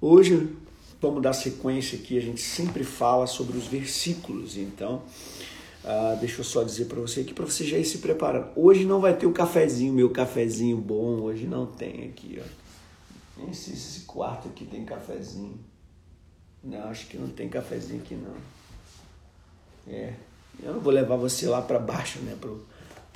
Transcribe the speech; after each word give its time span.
Hoje 0.00 0.54
vamos 1.00 1.22
dar 1.22 1.32
sequência 1.32 1.98
aqui, 1.98 2.18
a 2.18 2.20
gente 2.20 2.40
sempre 2.40 2.84
fala 2.84 3.26
sobre 3.26 3.56
os 3.56 3.66
versículos, 3.66 4.58
então 4.58 5.02
uh, 5.82 6.18
deixa 6.20 6.40
eu 6.40 6.44
só 6.44 6.62
dizer 6.62 6.84
para 6.84 7.00
você 7.00 7.20
aqui, 7.20 7.32
para 7.32 7.46
você 7.46 7.64
já 7.64 7.78
ir 7.78 7.84
se 7.84 7.98
preparando. 7.98 8.50
Hoje 8.54 8.84
não 8.84 9.00
vai 9.00 9.16
ter 9.16 9.26
o 9.26 9.32
cafezinho, 9.32 9.94
meu 9.94 10.10
cafezinho 10.10 10.76
bom, 10.76 11.22
hoje 11.22 11.46
não 11.46 11.64
tem 11.64 12.04
aqui, 12.04 12.38
ó. 12.42 13.52
Se 13.52 13.72
esse 13.72 14.00
quarto 14.00 14.48
aqui 14.48 14.66
tem 14.66 14.84
cafezinho. 14.84 15.58
Não, 16.62 16.88
acho 16.88 17.06
que 17.06 17.16
não 17.16 17.28
tem 17.28 17.48
cafezinho 17.48 18.02
aqui 18.02 18.14
não. 18.14 18.34
É, 19.88 20.12
eu 20.62 20.74
não 20.74 20.80
vou 20.80 20.92
levar 20.92 21.16
você 21.16 21.46
lá 21.46 21.62
para 21.62 21.78
baixo, 21.78 22.18
né, 22.20 22.36
pro, 22.38 22.66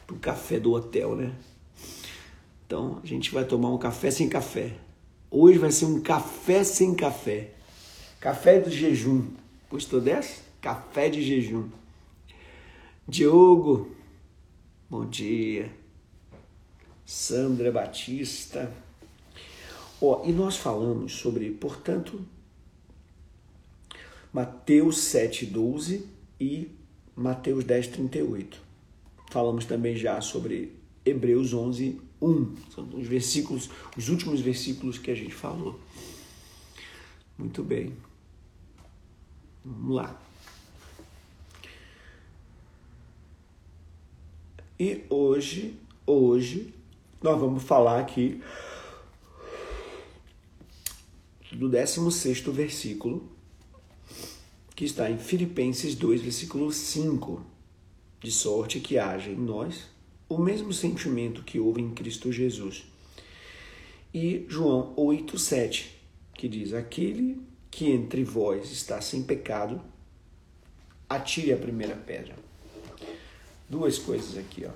pro 0.06 0.16
café 0.16 0.58
do 0.58 0.72
hotel, 0.72 1.14
né? 1.14 1.34
Então 2.66 3.00
a 3.02 3.06
gente 3.06 3.32
vai 3.32 3.44
tomar 3.44 3.68
um 3.70 3.78
café 3.78 4.10
sem 4.10 4.30
café. 4.30 4.76
Hoje 5.32 5.58
vai 5.58 5.70
ser 5.70 5.84
um 5.84 6.00
café 6.00 6.64
sem 6.64 6.92
café. 6.92 7.52
Café 8.18 8.58
do 8.58 8.68
jejum. 8.68 9.28
Gostou 9.70 10.00
dessa? 10.00 10.42
Café 10.60 11.08
de 11.08 11.22
jejum. 11.22 11.68
Diogo, 13.06 13.94
bom 14.90 15.06
dia. 15.06 15.70
Sandra 17.06 17.70
Batista. 17.70 18.72
Ó, 20.02 20.24
e 20.24 20.32
nós 20.32 20.56
falamos 20.56 21.12
sobre, 21.12 21.48
portanto, 21.52 22.26
Mateus 24.32 24.96
7,12 24.96 26.02
e 26.40 26.72
Mateus 27.14 27.64
10,38. 27.64 28.54
Falamos 29.30 29.64
também 29.64 29.94
já 29.94 30.20
sobre 30.20 30.72
Hebreus 31.04 31.54
11, 31.54 32.00
1. 32.20 32.56
São 32.74 32.88
os 32.94 33.06
versículos, 33.06 33.70
os 33.96 34.08
últimos 34.08 34.40
versículos 34.40 34.98
que 34.98 35.10
a 35.10 35.14
gente 35.14 35.34
falou. 35.34 35.78
Muito 37.38 37.62
bem. 37.62 37.94
Vamos 39.64 39.96
lá. 39.96 40.20
E 44.78 45.04
hoje, 45.10 45.78
hoje, 46.06 46.74
nós 47.22 47.38
vamos 47.38 47.62
falar 47.62 48.00
aqui 48.00 48.42
do 51.52 51.68
16 51.68 52.40
versículo, 52.40 53.28
que 54.74 54.84
está 54.84 55.10
em 55.10 55.18
Filipenses 55.18 55.94
2, 55.94 56.22
versículo 56.22 56.72
5. 56.72 57.44
De 58.22 58.30
sorte 58.30 58.80
que 58.80 58.98
haja 58.98 59.30
em 59.30 59.36
nós 59.36 59.86
o 60.30 60.38
mesmo 60.38 60.72
sentimento 60.72 61.42
que 61.42 61.58
houve 61.58 61.82
em 61.82 61.90
Cristo 61.90 62.30
Jesus. 62.30 62.84
E 64.14 64.46
João 64.48 64.94
8,7, 64.96 65.88
que 66.32 66.48
diz: 66.48 66.72
Aquele 66.72 67.36
que 67.68 67.90
entre 67.90 68.22
vós 68.22 68.70
está 68.70 69.00
sem 69.00 69.24
pecado, 69.24 69.80
atire 71.08 71.52
a 71.52 71.56
primeira 71.56 71.96
pedra. 71.96 72.36
Duas 73.68 73.98
coisas 73.98 74.38
aqui, 74.38 74.64
ó. 74.64 74.70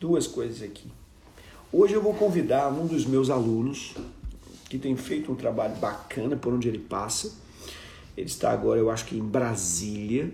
Duas 0.00 0.26
coisas 0.26 0.62
aqui. 0.62 0.90
Hoje 1.70 1.92
eu 1.92 2.02
vou 2.02 2.14
convidar 2.14 2.68
um 2.68 2.86
dos 2.86 3.04
meus 3.04 3.28
alunos 3.28 3.94
que 4.70 4.78
tem 4.78 4.96
feito 4.96 5.30
um 5.30 5.34
trabalho 5.34 5.76
bacana 5.76 6.34
por 6.34 6.52
onde 6.52 6.66
ele 6.66 6.78
passa. 6.78 7.32
Ele 8.16 8.26
está 8.26 8.52
agora, 8.52 8.80
eu 8.80 8.90
acho 8.90 9.04
que 9.04 9.16
em 9.16 9.22
Brasília, 9.22 10.32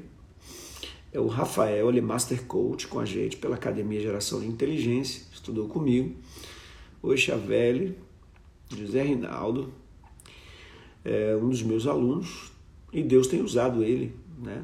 o 1.19 1.26
Rafael, 1.26 1.88
ele 1.88 1.98
é 1.98 2.03
Master 2.03 2.44
Coach 2.44 2.87
com 2.87 3.00
a 3.00 3.04
gente 3.04 3.37
pela 3.37 3.56
Academia 3.56 4.00
Geração 4.00 4.41
de 4.41 4.47
Inteligência, 4.47 5.22
estudou 5.32 5.66
comigo. 5.66 6.15
O 7.03 7.16
Chavelli, 7.16 7.98
José 8.69 9.03
Rinaldo, 9.03 9.72
é 11.04 11.34
um 11.34 11.48
dos 11.48 11.62
meus 11.62 11.87
alunos 11.87 12.53
e 12.93 13.03
Deus 13.03 13.26
tem 13.26 13.43
usado 13.43 13.82
ele, 13.82 14.15
né? 14.38 14.62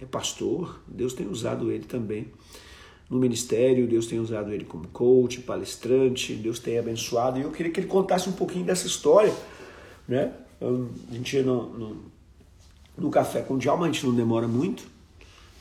É 0.00 0.06
pastor, 0.06 0.80
Deus 0.88 1.12
tem 1.12 1.28
usado 1.28 1.70
ele 1.70 1.84
também 1.84 2.28
no 3.10 3.18
ministério, 3.18 3.86
Deus 3.86 4.06
tem 4.06 4.18
usado 4.18 4.52
ele 4.52 4.64
como 4.64 4.88
coach, 4.88 5.40
palestrante, 5.40 6.34
Deus 6.34 6.58
tem 6.58 6.78
abençoado. 6.78 7.38
E 7.38 7.42
eu 7.42 7.50
queria 7.50 7.70
que 7.70 7.80
ele 7.80 7.86
contasse 7.86 8.28
um 8.28 8.32
pouquinho 8.32 8.64
dessa 8.64 8.86
história, 8.86 9.34
né? 10.08 10.32
A 10.60 11.14
gente 11.14 11.42
no, 11.42 11.68
no, 11.78 11.96
no 12.96 13.10
café 13.10 13.42
com 13.42 13.54
o 13.54 13.58
Djalma, 13.58 13.84
a 13.84 13.92
gente 13.92 14.06
não 14.06 14.14
demora 14.14 14.48
muito 14.48 14.93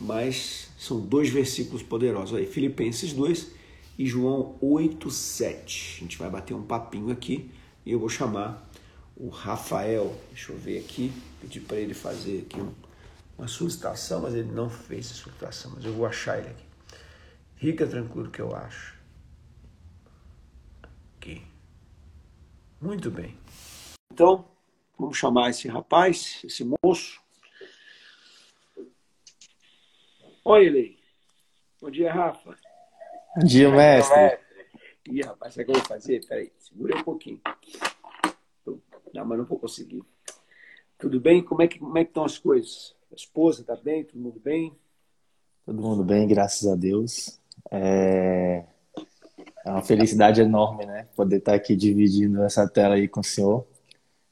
mas 0.04 0.70
são 0.78 1.00
dois 1.00 1.30
versículos 1.30 1.82
poderosos 1.82 2.38
aí, 2.38 2.46
Filipenses 2.46 3.14
2 3.14 3.52
e 3.98 4.06
João 4.06 4.58
8, 4.62 5.10
7. 5.10 5.98
A 5.98 6.00
gente 6.02 6.18
vai 6.18 6.30
bater 6.30 6.54
um 6.54 6.64
papinho 6.64 7.12
aqui 7.12 7.50
e 7.86 7.92
eu 7.92 8.00
vou 8.00 8.10
chamar 8.10 8.70
o 9.16 9.30
Rafael, 9.30 10.14
deixa 10.30 10.52
eu 10.52 10.58
ver 10.58 10.80
aqui, 10.80 11.12
pedir 11.40 11.62
para 11.62 11.78
ele 11.78 11.94
fazer 11.94 12.46
aqui 12.46 12.62
uma 13.38 13.48
solicitação, 13.48 14.22
mas 14.22 14.34
ele 14.34 14.52
não 14.52 14.70
fez 14.70 15.12
a 15.12 15.14
solicitação, 15.14 15.72
mas 15.76 15.86
eu 15.86 15.94
vou 15.94 16.06
achar 16.06 16.38
ele 16.40 16.50
aqui. 16.50 16.66
Fica 17.56 17.88
tranquilo 17.88 18.30
que 18.30 18.42
eu 18.42 18.54
acho. 18.54 19.00
Aqui. 21.18 21.42
Muito 22.82 23.10
bem. 23.10 23.38
Então, 24.12 24.46
vamos 25.00 25.18
chamar 25.18 25.50
esse 25.50 25.68
rapaz, 25.70 26.42
esse 26.44 26.66
moço, 26.84 27.23
Oi, 30.46 30.66
Eli. 30.66 30.98
Bom 31.82 31.90
dia, 31.90 32.12
Rafa. 32.12 32.54
Bom 33.34 33.46
dia, 33.46 33.70
mestre. 33.70 34.40
Ih, 35.10 35.22
rapaz, 35.22 35.54
sabe 35.54 35.64
o 35.64 35.66
que 35.68 35.72
eu 35.72 35.80
vou 35.80 35.88
fazer? 35.88 36.28
Peraí, 36.28 36.52
segura 36.60 36.98
um 36.98 37.04
pouquinho. 37.04 37.40
Não, 39.14 39.26
mas 39.26 39.38
não 39.38 39.46
vou 39.46 39.58
conseguir. 39.58 40.04
Tudo 40.98 41.18
bem? 41.22 41.42
Como 41.42 41.62
é 41.62 41.68
que, 41.70 41.80
como 41.80 41.98
é 41.98 42.04
que 42.04 42.10
estão 42.10 42.26
as 42.26 42.38
coisas? 42.38 42.94
A 43.10 43.16
esposa 43.16 43.62
está 43.62 43.78
bem? 43.78 44.04
Todo 44.04 44.20
mundo 44.20 44.42
bem? 44.44 44.76
Todo 45.66 45.82
mundo 45.82 46.04
bem, 46.04 46.28
graças 46.28 46.70
a 46.70 46.76
Deus. 46.76 47.40
É... 47.72 48.66
é 49.66 49.72
uma 49.72 49.82
felicidade 49.82 50.42
enorme, 50.42 50.86
né? 50.86 51.08
Poder 51.16 51.38
estar 51.38 51.54
aqui 51.54 51.74
dividindo 51.74 52.44
essa 52.44 52.68
tela 52.68 52.96
aí 52.96 53.08
com 53.08 53.22
o 53.22 53.24
senhor. 53.24 53.66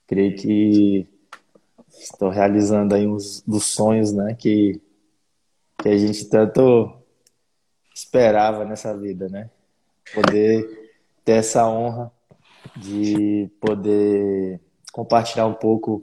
Creio 0.06 0.36
que 0.36 1.08
estou 1.88 2.28
realizando 2.28 2.96
aí 2.96 3.08
uns 3.08 3.40
dos 3.48 3.64
sonhos, 3.64 4.12
né? 4.12 4.36
Que 4.38 4.82
que 5.82 5.90
a 5.90 5.98
gente 5.98 6.26
tanto 6.26 6.94
esperava 7.94 8.64
nessa 8.64 8.96
vida, 8.96 9.28
né? 9.28 9.50
Poder 10.14 10.92
ter 11.26 11.34
essa 11.34 11.68
honra 11.68 12.12
de 12.78 13.50
poder 13.60 14.60
compartilhar 14.94 15.48
um 15.48 15.54
pouco 15.54 16.00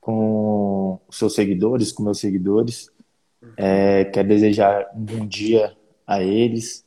com 0.00 0.98
os 1.06 1.18
seus 1.18 1.34
seguidores, 1.34 1.92
com 1.92 2.02
meus 2.02 2.18
seguidores. 2.18 2.90
É, 3.56 4.06
quero 4.06 4.28
desejar 4.28 4.90
um 4.94 5.00
bom 5.00 5.26
dia 5.26 5.76
a 6.06 6.22
eles, 6.22 6.84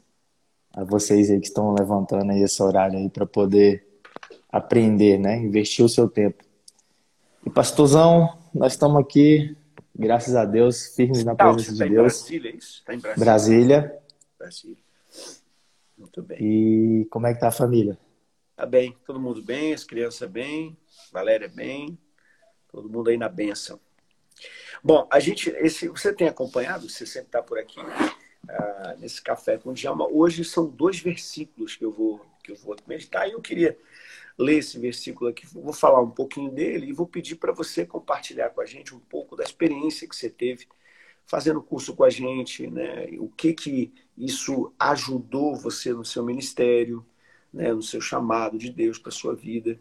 a 0.74 0.84
vocês 0.84 1.30
aí 1.30 1.40
que 1.40 1.47
estão 1.47 1.74
levantando 1.74 2.31
aí 2.31 2.41
esse 2.41 2.62
horário 2.62 2.97
aí 2.97 3.09
para 3.09 3.25
poder 3.25 3.88
aprender, 4.51 5.19
né? 5.19 5.38
Investir 5.38 5.85
o 5.85 5.90
seu 5.90 6.09
tempo. 6.09 6.44
E 7.46 7.50
pastorzão, 7.50 8.38
nós 8.54 8.74
estamos 8.74 9.00
aqui 9.00 9.56
graças 9.96 10.36
a 10.36 10.46
Deus, 10.46 10.96
firmes 10.96 11.24
na 11.24 11.36
presença 11.36 11.78
tá 11.78 11.86
de 11.86 11.90
Deus. 11.90 12.22
Brasília, 12.22 12.52
é 12.52 12.56
isso? 12.56 12.84
Tá 12.86 12.94
em 12.94 13.00
Brasília. 13.00 13.26
Brasília. 13.26 14.02
Brasília. 14.38 14.78
Muito 15.98 16.22
bem. 16.22 16.38
E 16.42 17.06
como 17.06 17.28
é 17.28 17.34
que 17.34 17.40
tá 17.40 17.50
a 17.50 17.52
família? 17.52 17.98
Tá 18.56 18.66
bem, 18.66 18.96
todo 19.06 19.20
mundo 19.20 19.42
bem, 19.42 19.74
as 19.74 19.84
crianças 19.84 20.30
bem, 20.30 20.78
Valéria 21.12 21.48
bem, 21.48 21.98
todo 22.72 22.90
mundo 22.90 23.10
aí 23.10 23.18
na 23.18 23.30
benção. 23.30 23.80
Bom, 24.84 25.08
a 25.12 25.20
gente, 25.20 25.50
esse, 25.50 25.88
você 25.88 26.14
tem 26.14 26.28
acompanhado, 26.28 26.90
você 26.90 27.06
sempre 27.06 27.28
está 27.28 27.44
por 27.44 27.60
aqui 27.60 27.80
uh, 27.80 29.00
nesse 29.00 29.22
café 29.22 29.58
com 29.58 29.70
o 29.70 29.74
Djalma. 29.74 30.08
Hoje 30.08 30.44
são 30.44 30.66
dois 30.68 31.00
versículos 31.00 31.76
que 31.76 31.86
eu 31.86 31.92
vou 31.92 32.26
que 32.44 32.52
eu 32.52 32.56
vou 32.56 32.76
meditar 32.88 33.28
e 33.28 33.34
eu 33.34 33.42
queria 33.42 33.78
ler 34.42 34.60
esse 34.60 34.80
versículo 34.80 35.30
aqui, 35.30 35.46
vou 35.48 35.74
falar 35.74 36.02
um 36.02 36.10
pouquinho 36.10 36.52
dele 36.52 36.88
e 36.88 36.94
vou 36.94 37.08
pedir 37.08 37.36
para 37.36 37.52
você 37.52 37.86
compartilhar 37.86 38.50
com 38.50 38.62
a 38.62 38.66
gente 38.66 38.94
um 38.96 39.00
pouco 39.00 39.36
da 39.36 39.44
experiência 39.44 40.08
que 40.08 40.16
você 40.16 40.30
teve 40.30 40.68
fazendo 41.26 41.62
curso 41.62 41.96
com 41.96 42.04
a 42.04 42.10
gente, 42.10 42.68
né? 42.68 43.08
O 43.18 43.30
que 43.30 43.54
que 43.54 43.94
isso 44.18 44.74
ajudou 44.78 45.56
você 45.56 45.94
no 45.94 46.04
seu 46.04 46.26
ministério, 46.26 47.06
né? 47.54 47.74
No 47.74 47.82
seu 47.82 48.02
chamado 48.02 48.58
de 48.58 48.70
Deus 48.70 49.00
para 49.00 49.12
sua 49.12 49.36
vida. 49.36 49.80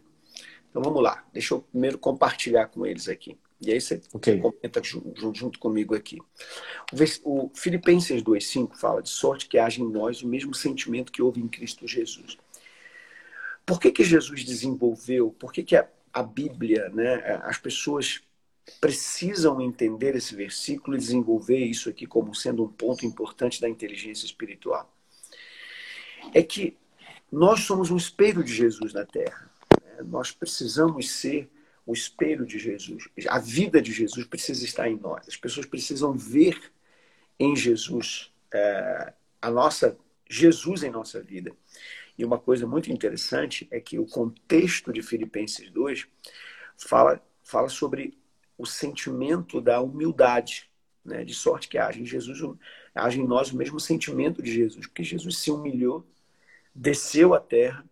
Então 0.69 0.81
vamos 0.81 1.03
lá, 1.03 1.25
deixa 1.33 1.53
eu 1.53 1.61
primeiro 1.61 1.97
compartilhar 1.97 2.67
com 2.67 2.85
eles 2.85 3.09
aqui. 3.09 3.37
E 3.59 3.71
aí 3.71 3.79
você, 3.79 4.01
okay. 4.13 4.39
comenta 4.39 4.81
junto, 4.81 5.35
junto, 5.35 5.59
comigo 5.59 5.93
aqui. 5.93 6.17
O, 7.23 7.45
o 7.45 7.51
Filipenses 7.53 8.23
2,5 8.23 8.75
fala 8.75 9.03
de 9.03 9.09
sorte 9.09 9.47
que 9.47 9.59
haja 9.59 9.81
em 9.81 9.87
nós 9.87 10.23
o 10.23 10.27
mesmo 10.27 10.55
sentimento 10.55 11.11
que 11.11 11.21
houve 11.21 11.39
em 11.41 11.47
Cristo 11.47 11.85
Jesus. 11.85 12.37
Por 13.65 13.79
que, 13.79 13.91
que 13.91 14.03
Jesus 14.03 14.43
desenvolveu? 14.43 15.31
Por 15.31 15.51
que, 15.51 15.63
que 15.63 15.75
a, 15.75 15.87
a 16.13 16.23
Bíblia, 16.23 16.89
né, 16.89 17.41
as 17.43 17.57
pessoas 17.57 18.21
precisam 18.79 19.61
entender 19.61 20.15
esse 20.15 20.35
versículo 20.35 20.95
e 20.95 20.99
desenvolver 20.99 21.59
isso 21.59 21.89
aqui 21.89 22.05
como 22.05 22.33
sendo 22.33 22.63
um 22.63 22.67
ponto 22.67 23.05
importante 23.05 23.61
da 23.61 23.69
inteligência 23.69 24.25
espiritual? 24.25 24.91
É 26.33 26.43
que 26.43 26.77
nós 27.31 27.61
somos 27.61 27.89
um 27.89 27.97
espelho 27.97 28.43
de 28.43 28.53
Jesus 28.53 28.93
na 28.93 29.05
Terra. 29.05 29.49
Né? 29.81 30.03
Nós 30.03 30.31
precisamos 30.31 31.09
ser 31.09 31.49
o 31.85 31.93
espelho 31.93 32.45
de 32.45 32.59
Jesus. 32.59 33.07
A 33.27 33.39
vida 33.39 33.81
de 33.81 33.91
Jesus 33.91 34.25
precisa 34.25 34.63
estar 34.65 34.89
em 34.89 34.97
nós. 34.97 35.27
As 35.27 35.35
pessoas 35.35 35.65
precisam 35.65 36.13
ver 36.13 36.59
em 37.39 37.55
Jesus 37.55 38.31
é, 38.53 39.13
a 39.41 39.49
nossa 39.49 39.97
Jesus 40.29 40.83
em 40.83 40.89
nossa 40.89 41.21
vida. 41.21 41.51
E 42.17 42.25
uma 42.25 42.37
coisa 42.37 42.67
muito 42.67 42.91
interessante 42.91 43.67
é 43.71 43.79
que 43.79 43.97
o 43.97 44.05
contexto 44.05 44.91
de 44.91 45.01
Filipenses 45.01 45.69
2 45.71 46.07
fala, 46.77 47.21
fala 47.43 47.69
sobre 47.69 48.17
o 48.57 48.65
sentimento 48.65 49.59
da 49.59 49.81
humildade, 49.81 50.69
né? 51.03 51.23
de 51.23 51.33
sorte 51.33 51.67
que 51.67 51.77
haja 51.77 51.99
em 51.99 52.05
Jesus, 52.05 52.39
haja 52.93 53.19
em 53.19 53.25
nós 53.25 53.51
o 53.51 53.57
mesmo 53.57 53.79
sentimento 53.79 54.41
de 54.41 54.51
Jesus, 54.53 54.85
porque 54.85 55.03
Jesus 55.03 55.37
se 55.37 55.49
humilhou, 55.49 56.05
desceu 56.73 57.33
à 57.33 57.39
terra, 57.39 57.83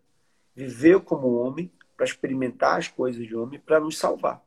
viveu 0.54 1.00
como 1.00 1.34
homem, 1.34 1.70
para 1.96 2.06
experimentar 2.06 2.78
as 2.78 2.88
coisas 2.88 3.26
de 3.26 3.36
homem 3.36 3.60
para 3.60 3.78
nos 3.78 3.98
salvar. 3.98 4.42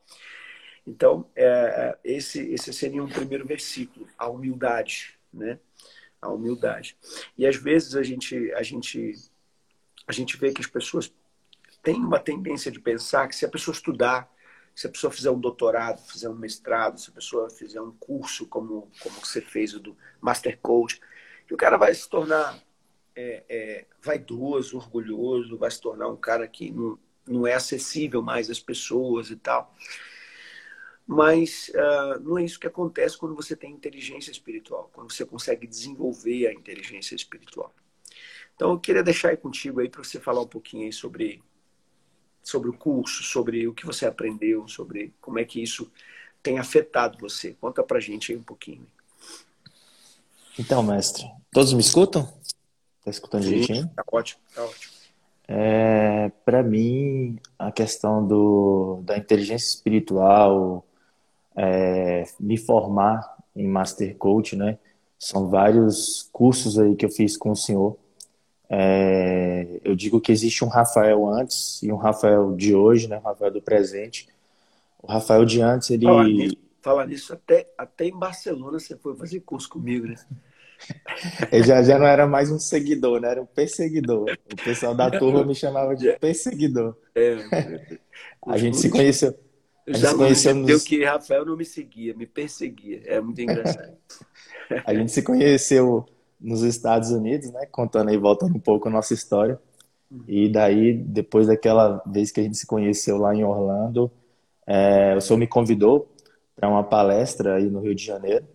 Então, 0.87 1.29
é, 1.35 1.95
esse, 2.03 2.41
esse 2.51 2.73
seria 2.73 3.03
um 3.03 3.07
primeiro 3.07 3.45
versículo, 3.45 4.07
a 4.17 4.27
humildade, 4.27 5.19
né? 5.31 5.59
A 6.19 6.29
humildade. 6.29 6.97
E 7.37 7.45
às 7.45 7.55
vezes 7.55 7.95
a 7.95 8.01
gente, 8.01 8.51
a 8.53 8.63
gente, 8.63 9.13
a 10.07 10.11
gente 10.11 10.37
vê 10.37 10.51
que 10.51 10.61
as 10.61 10.67
pessoas 10.67 11.13
têm 11.81 11.95
uma 11.95 12.19
tendência 12.19 12.71
de 12.71 12.79
pensar 12.79 13.27
que 13.27 13.35
se 13.35 13.45
a 13.45 13.49
pessoa 13.49 13.73
estudar, 13.73 14.31
se 14.75 14.87
a 14.87 14.89
pessoa 14.89 15.11
fizer 15.11 15.29
um 15.29 15.39
doutorado, 15.39 16.01
fizer 16.01 16.29
um 16.29 16.35
mestrado, 16.35 16.99
se 16.99 17.09
a 17.09 17.13
pessoa 17.13 17.49
fizer 17.49 17.81
um 17.81 17.91
curso 17.91 18.47
como, 18.47 18.89
como 19.01 19.15
você 19.19 19.41
fez 19.41 19.73
o 19.73 19.79
do 19.79 19.97
Master 20.19 20.57
Coach, 20.61 20.99
que 21.47 21.53
o 21.53 21.57
cara 21.57 21.77
vai 21.77 21.93
se 21.93 22.09
tornar 22.09 22.59
é, 23.15 23.43
é, 23.47 23.85
vaidoso, 24.01 24.77
orgulhoso, 24.77 25.57
vai 25.57 25.69
se 25.69 25.79
tornar 25.79 26.07
um 26.07 26.17
cara 26.17 26.47
que 26.47 26.71
não, 26.71 26.97
não 27.27 27.47
é 27.47 27.53
acessível 27.53 28.21
mais 28.21 28.49
às 28.49 28.59
pessoas 28.59 29.29
e 29.29 29.35
tal. 29.35 29.73
Mas 31.05 31.69
uh, 31.75 32.19
não 32.21 32.37
é 32.37 32.45
isso 32.45 32.59
que 32.59 32.65
acontece 32.65 33.17
quando 33.17 33.35
você 33.35 33.55
tem 33.57 33.73
inteligência 33.73 34.31
espiritual, 34.31 34.89
quando 34.93 35.11
você 35.11 35.25
consegue 35.25 35.67
desenvolver 35.67 36.47
a 36.47 36.53
inteligência 36.53 37.13
espiritual. 37.13 37.73
Então 38.55 38.71
eu 38.71 38.79
queria 38.79 39.03
deixar 39.03 39.29
aí 39.29 39.37
contigo 39.37 39.79
aí 39.79 39.89
para 39.89 40.03
você 40.03 40.19
falar 40.19 40.41
um 40.41 40.47
pouquinho 40.47 40.85
aí 40.85 40.93
sobre 40.93 41.41
sobre 42.43 42.69
o 42.69 42.73
curso, 42.73 43.23
sobre 43.23 43.65
o 43.67 43.73
que 43.73 43.85
você 43.85 44.05
aprendeu, 44.05 44.67
sobre 44.67 45.13
como 45.21 45.39
é 45.39 45.45
que 45.45 45.63
isso 45.63 45.89
tem 46.41 46.59
afetado 46.59 47.17
você. 47.17 47.55
Conta 47.59 47.81
pra 47.81 48.01
gente 48.01 48.33
aí 48.33 48.37
um 48.37 48.43
pouquinho. 48.43 48.85
Então, 50.59 50.83
mestre, 50.83 51.25
todos 51.51 51.73
me 51.73 51.79
escutam? 51.79 52.25
Tá 53.03 53.09
escutando 53.09 53.43
Sim, 53.43 53.49
direitinho? 53.49 53.89
Tá 53.95 54.03
ótimo, 54.11 54.41
tá 54.53 54.63
ótimo. 54.63 54.93
É, 55.47 56.29
para 56.45 56.61
mim, 56.61 57.39
a 57.57 57.71
questão 57.71 58.25
do, 58.25 59.01
da 59.03 59.17
inteligência 59.17 59.67
espiritual, 59.67 60.85
é, 61.55 62.23
me 62.39 62.57
formar 62.57 63.37
em 63.55 63.67
Master 63.67 64.15
Coach, 64.17 64.55
né? 64.55 64.77
São 65.17 65.49
vários 65.49 66.29
cursos 66.31 66.77
aí 66.77 66.95
que 66.95 67.05
eu 67.05 67.09
fiz 67.09 67.37
com 67.37 67.51
o 67.51 67.55
senhor. 67.55 67.97
É, 68.69 69.79
eu 69.83 69.95
digo 69.95 70.21
que 70.21 70.31
existe 70.31 70.63
um 70.63 70.67
Rafael 70.67 71.27
antes 71.27 71.81
e 71.83 71.91
um 71.91 71.97
Rafael 71.97 72.55
de 72.55 72.73
hoje, 72.75 73.07
né? 73.07 73.17
O 73.17 73.21
Rafael 73.21 73.51
do 73.51 73.61
presente. 73.61 74.27
O 75.01 75.07
Rafael 75.07 75.45
de 75.45 75.61
antes, 75.61 75.89
ele. 75.89 76.05
Fala 76.05 76.23
nisso, 76.23 76.57
nisso 77.07 77.33
até, 77.33 77.67
até 77.77 78.05
em 78.05 78.17
Barcelona 78.17 78.79
você 78.79 78.97
foi 78.97 79.15
fazer 79.15 79.41
curso 79.41 79.69
comigo, 79.69 80.07
né? 80.07 80.15
Ele 81.51 81.63
já, 81.63 81.81
já 81.81 81.97
não 81.97 82.05
era 82.05 82.27
mais 82.27 82.51
um 82.51 82.59
seguidor, 82.59 83.21
né? 83.21 83.29
Era 83.31 83.41
um 83.41 83.45
perseguidor. 83.45 84.25
O 84.51 84.63
pessoal 84.63 84.93
da 84.93 85.09
turma 85.09 85.45
me 85.45 85.55
chamava 85.55 85.95
de 85.95 86.11
perseguidor. 86.13 86.97
É, 87.15 87.37
a 88.47 88.57
gente 88.57 88.77
se 88.77 88.89
conheceu. 88.89 89.37
Gente 89.87 89.99
se 89.99 90.15
conheceu 90.15 90.55
nos... 90.55 90.83
que 90.83 91.03
Rafael 91.03 91.45
não 91.45 91.57
me 91.57 91.65
seguia, 91.65 92.13
me 92.13 92.25
perseguia. 92.25 93.01
É 93.05 93.19
muito 93.19 93.39
engraçado. 93.41 93.97
a 94.85 94.93
gente 94.93 95.11
se 95.11 95.21
conheceu 95.21 96.05
nos 96.43 96.61
Estados 96.61 97.09
Unidos, 97.09 97.49
né? 97.51 97.65
Contando 97.71 98.09
aí, 98.09 98.17
voltando 98.17 98.55
um 98.55 98.59
pouco 98.59 98.89
a 98.89 98.91
nossa 98.91 99.13
história. 99.13 99.57
E 100.27 100.49
daí, 100.49 100.93
depois 100.93 101.47
daquela 101.47 102.03
vez 102.05 102.29
que 102.31 102.39
a 102.39 102.43
gente 102.43 102.57
se 102.57 102.67
conheceu 102.67 103.17
lá 103.17 103.33
em 103.33 103.43
Orlando, 103.43 104.11
é, 104.67 105.15
o 105.15 105.21
senhor 105.21 105.39
me 105.39 105.47
convidou 105.47 106.11
para 106.55 106.69
uma 106.69 106.83
palestra 106.83 107.55
aí 107.55 107.69
no 107.69 107.79
Rio 107.79 107.95
de 107.95 108.05
Janeiro. 108.05 108.45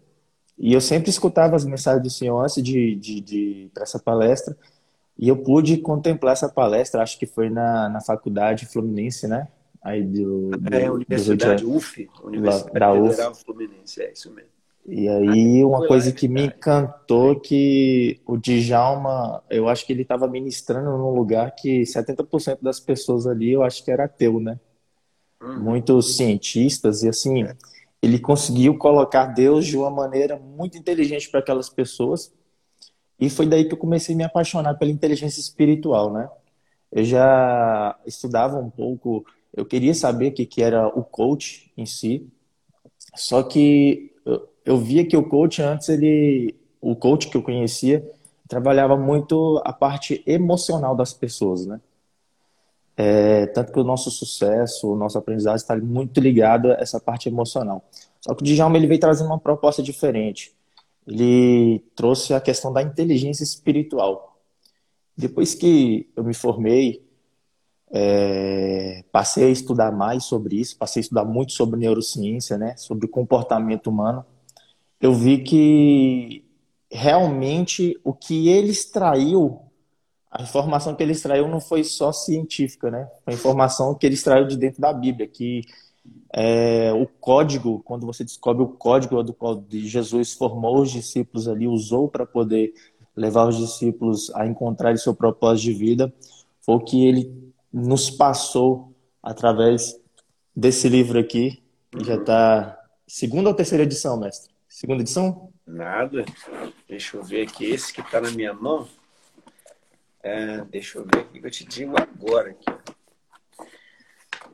E 0.57 0.73
eu 0.73 0.81
sempre 0.81 1.09
escutava 1.11 1.57
as 1.57 1.65
mensagens 1.65 2.03
do 2.03 2.11
Senhor 2.11 2.41
antes 2.41 2.63
de, 2.63 2.97
de, 2.97 3.21
de 3.21 3.71
para 3.73 3.85
essa 3.85 3.99
palestra. 3.99 4.57
E 5.17 5.29
eu 5.29 5.37
pude 5.37 5.79
contemplar 5.79 6.33
essa 6.33 6.49
palestra, 6.49 7.03
acho 7.03 7.19
que 7.19 7.27
foi 7.27 7.49
na, 7.49 7.89
na 7.89 8.01
faculdade 8.01 8.67
Fluminense, 8.67 9.27
né? 9.27 9.49
Aí 9.83 10.03
do, 10.03 10.51
do 10.51 10.75
é, 10.75 10.91
Universidade 10.91 11.63
do 11.63 11.77
UF, 11.77 12.09
Universidade 12.23 12.65
da 12.65 12.91
Federal 12.97 13.03
UF. 13.03 13.45
Fluminense, 13.45 14.03
é 14.03 14.13
isso 14.13 14.33
mesmo. 14.33 14.58
E 14.91 15.07
aí 15.07 15.63
uma 15.63 15.87
coisa 15.87 16.11
que 16.13 16.27
me 16.27 16.47
encantou 16.47 17.39
que 17.39 18.21
o 18.27 18.39
Djalma, 18.39 19.45
eu 19.51 19.69
acho 19.69 19.85
que 19.85 19.93
ele 19.93 20.01
estava 20.01 20.27
ministrando 20.27 20.91
num 20.97 21.15
lugar 21.15 21.55
que 21.55 21.83
70% 21.83 22.63
das 22.63 22.81
pessoas 22.81 23.27
ali 23.27 23.53
eu 23.53 23.63
acho 23.63 23.85
que 23.85 23.91
era 23.91 24.05
ateu, 24.05 24.41
né? 24.41 24.59
Uhum. 25.43 25.61
Muitos 25.61 26.17
cientistas 26.17 27.03
e 27.03 27.09
assim, 27.09 27.43
é 27.43 27.55
ele 28.01 28.19
conseguiu 28.19 28.79
colocar 28.79 29.27
Deus 29.27 29.67
de 29.67 29.77
uma 29.77 29.91
maneira 29.91 30.39
muito 30.39 30.79
inteligente 30.79 31.29
para 31.29 31.41
aquelas 31.41 31.69
pessoas. 31.69 32.33
E 33.21 33.29
foi 33.29 33.47
daí 33.47 33.65
que 33.65 33.75
eu 33.75 33.79
comecei 33.79 34.15
a 34.15 34.19
me 34.19 34.25
apaixonar 34.25 34.75
pela 34.75 34.91
inteligência 34.91 35.41
espiritual, 35.41 36.13
né? 36.13 36.31
Eu 36.91 37.05
já 37.05 37.99
estudava 38.07 38.57
um 38.57 38.71
pouco, 38.71 39.27
eu 39.55 39.67
queria 39.67 39.93
saber 39.93 40.29
o 40.29 40.33
que, 40.33 40.47
que 40.47 40.63
era 40.63 40.87
o 40.89 41.05
coach 41.05 41.71
em 41.77 41.85
si. 41.85 42.27
Só 43.15 43.43
que 43.43 44.08
eu, 44.69 44.77
via 44.77 45.05
que 45.07 45.17
o 45.17 45.29
coach 45.29 45.63
antes, 45.63 45.89
ele, 45.89 46.55
o 46.81 46.95
coach 46.95 47.29
que 47.29 47.37
eu 47.37 47.43
conhecia, 47.43 48.07
trabalhava 48.47 48.97
muito 48.97 49.61
a 49.65 49.73
parte 49.73 50.23
emocional 50.27 50.95
das 50.95 51.13
pessoas, 51.13 51.67
né? 51.67 51.81
É, 52.97 53.47
tanto 53.47 53.73
que 53.73 53.79
o 53.79 53.85
nosso 53.85 54.11
sucesso, 54.11 54.93
o 54.93 54.97
nosso 54.97 55.17
aprendizado 55.17 55.57
está 55.57 55.77
muito 55.77 56.21
ligado 56.21 56.73
a 56.73 56.75
essa 56.75 56.99
parte 56.99 57.29
emocional. 57.29 57.85
Só 58.21 58.35
que 58.35 58.43
o 58.43 58.45
Djalma 58.45 58.77
ele 58.77 58.89
veio 58.89 58.99
trazendo 58.99 59.29
uma 59.29 59.39
proposta 59.39 59.83
diferente. 59.83 60.53
Ele 61.07 61.81
trouxe 61.95 62.35
a 62.35 62.41
questão 62.41 62.73
da 62.73 62.83
inteligência 62.83 63.45
espiritual. 63.45 64.37
Depois 65.17 65.55
que 65.55 66.11
eu 66.17 66.25
me 66.25 66.35
formei, 66.35 67.07
é, 67.91 69.05
passei 69.11 69.45
a 69.45 69.51
estudar 69.51 69.93
mais 69.93 70.25
sobre 70.25 70.57
isso, 70.57 70.77
passei 70.77 71.01
a 71.01 71.03
estudar 71.03 71.25
muito 71.25 71.53
sobre 71.53 71.79
neurociência, 71.79 72.59
né, 72.59 72.77
sobre 72.77 73.07
o 73.07 73.09
comportamento 73.09 73.89
humano. 73.89 74.27
Eu 75.01 75.15
vi 75.15 75.43
que 75.43 76.45
realmente 76.91 77.99
o 78.03 78.13
que 78.13 78.49
ele 78.49 78.71
extraiu 78.71 79.69
a 80.31 80.43
informação 80.43 80.95
que 80.95 81.03
ele 81.03 81.13
extraiu 81.13 81.49
não 81.49 81.61
foi 81.61 81.83
só 81.83 82.13
científica, 82.13 82.91
né? 82.91 83.09
Foi 83.25 83.33
a 83.33 83.37
informação 83.37 83.95
que 83.95 84.07
ele 84.07 84.15
extraiu 84.15 84.47
de 84.47 84.57
dentro 84.57 84.81
da 84.81 84.93
Bíblia, 84.93 85.27
que 85.27 85.63
é, 86.33 86.93
o 86.93 87.07
código, 87.07 87.81
quando 87.85 88.07
você 88.07 88.25
descobre 88.25 88.63
o 88.63 88.69
código 88.69 89.23
do 89.23 89.33
qual 89.33 89.65
Jesus 89.69 90.35
formou 90.35 90.83
os 90.83 90.91
discípulos 90.91 91.49
ali, 91.49 91.67
usou 91.67 92.09
para 92.09 92.27
poder 92.27 92.75
levar 93.17 93.49
os 93.49 93.57
discípulos 93.57 94.31
a 94.35 94.47
encontrar 94.47 94.97
seu 94.99 95.15
propósito 95.15 95.65
de 95.65 95.73
vida, 95.73 96.15
foi 96.61 96.75
o 96.77 96.81
que 96.81 97.07
ele 97.07 97.53
nos 97.73 98.11
passou 98.11 98.93
através 99.23 99.99
desse 100.55 100.89
livro 100.89 101.19
aqui, 101.19 101.63
que 101.91 102.05
já 102.05 102.17
está 102.17 102.79
segunda 103.07 103.49
ou 103.49 103.55
terceira 103.55 103.85
edição, 103.85 104.19
mestre? 104.19 104.58
Segunda 104.79 105.03
edição? 105.03 105.53
Nada. 105.67 106.25
Deixa 106.89 107.17
eu 107.17 107.25
ver 107.25 107.49
aqui. 107.49 107.65
Esse 107.69 107.93
que 107.93 108.01
está 108.01 108.21
na 108.21 108.31
minha 108.31 108.55
mão 108.55 108.89
é, 110.23 110.59
deixa 110.67 110.99
eu 110.99 111.05
ver 111.05 111.23
aqui 111.23 111.41
que 111.41 111.47
eu 111.49 111.51
te 111.51 111.65
digo 111.65 112.01
agora. 112.01 112.51
Aqui. 112.51 112.65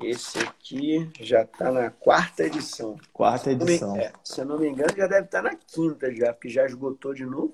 Esse 0.00 0.38
aqui 0.38 1.10
já 1.20 1.42
está 1.42 1.70
na 1.70 1.90
quarta 1.90 2.44
edição. 2.44 2.96
Quarta 3.12 3.52
edição. 3.52 3.92
Se, 3.96 4.00
é, 4.00 4.12
se 4.24 4.40
eu 4.40 4.46
não 4.46 4.58
me 4.58 4.66
engano, 4.66 4.96
já 4.96 5.06
deve 5.06 5.26
estar 5.26 5.42
tá 5.42 5.50
na 5.50 5.56
quinta 5.56 6.10
já, 6.10 6.32
porque 6.32 6.48
já 6.48 6.64
esgotou 6.64 7.12
de 7.12 7.26
novo. 7.26 7.52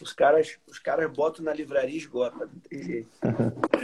Os 0.00 0.12
caras, 0.12 0.60
os 0.68 0.78
caras 0.78 1.10
botam 1.10 1.44
na 1.44 1.52
livraria 1.52 1.96
e 1.96 1.98
esgotam, 1.98 2.38
não 2.38 2.60
tem 2.70 2.84
jeito. 2.84 3.10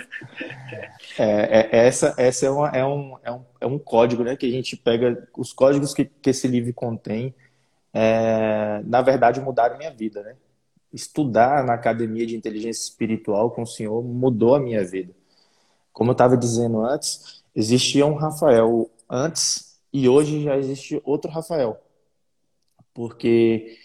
É, 1.17 1.79
é, 1.79 1.87
essa 1.87 2.15
essa 2.17 2.47
é, 2.47 2.51
uma, 2.51 2.69
é, 2.71 2.85
um, 2.85 3.17
é, 3.23 3.31
um, 3.31 3.45
é 3.61 3.67
um 3.67 3.79
código 3.79 4.25
né, 4.25 4.37
que 4.37 4.47
a 4.47 4.51
gente 4.51 4.77
pega, 4.77 5.29
os 5.37 5.53
códigos 5.53 5.95
que, 5.95 6.05
que 6.05 6.31
esse 6.31 6.49
livro 6.49 6.73
contém, 6.75 7.35
é, 8.01 8.81
na 8.85 9.03
verdade, 9.03 9.41
mudaram 9.41 9.77
minha 9.77 9.91
vida. 9.91 10.23
Né? 10.23 10.37
Estudar 10.93 11.65
na 11.65 11.75
academia 11.75 12.25
de 12.25 12.37
inteligência 12.37 12.83
espiritual 12.83 13.51
com 13.51 13.63
o 13.63 13.67
senhor 13.67 14.05
mudou 14.05 14.55
a 14.55 14.61
minha 14.61 14.85
vida. 14.85 15.13
Como 15.93 16.11
eu 16.11 16.13
estava 16.13 16.37
dizendo 16.37 16.81
antes, 16.81 17.43
existia 17.57 18.07
um 18.07 18.15
Rafael 18.15 18.89
antes 19.11 19.81
e 19.93 20.09
hoje 20.09 20.45
já 20.45 20.57
existe 20.57 21.03
outro 21.05 21.29
Rafael. 21.29 21.77
Porque 22.95 23.77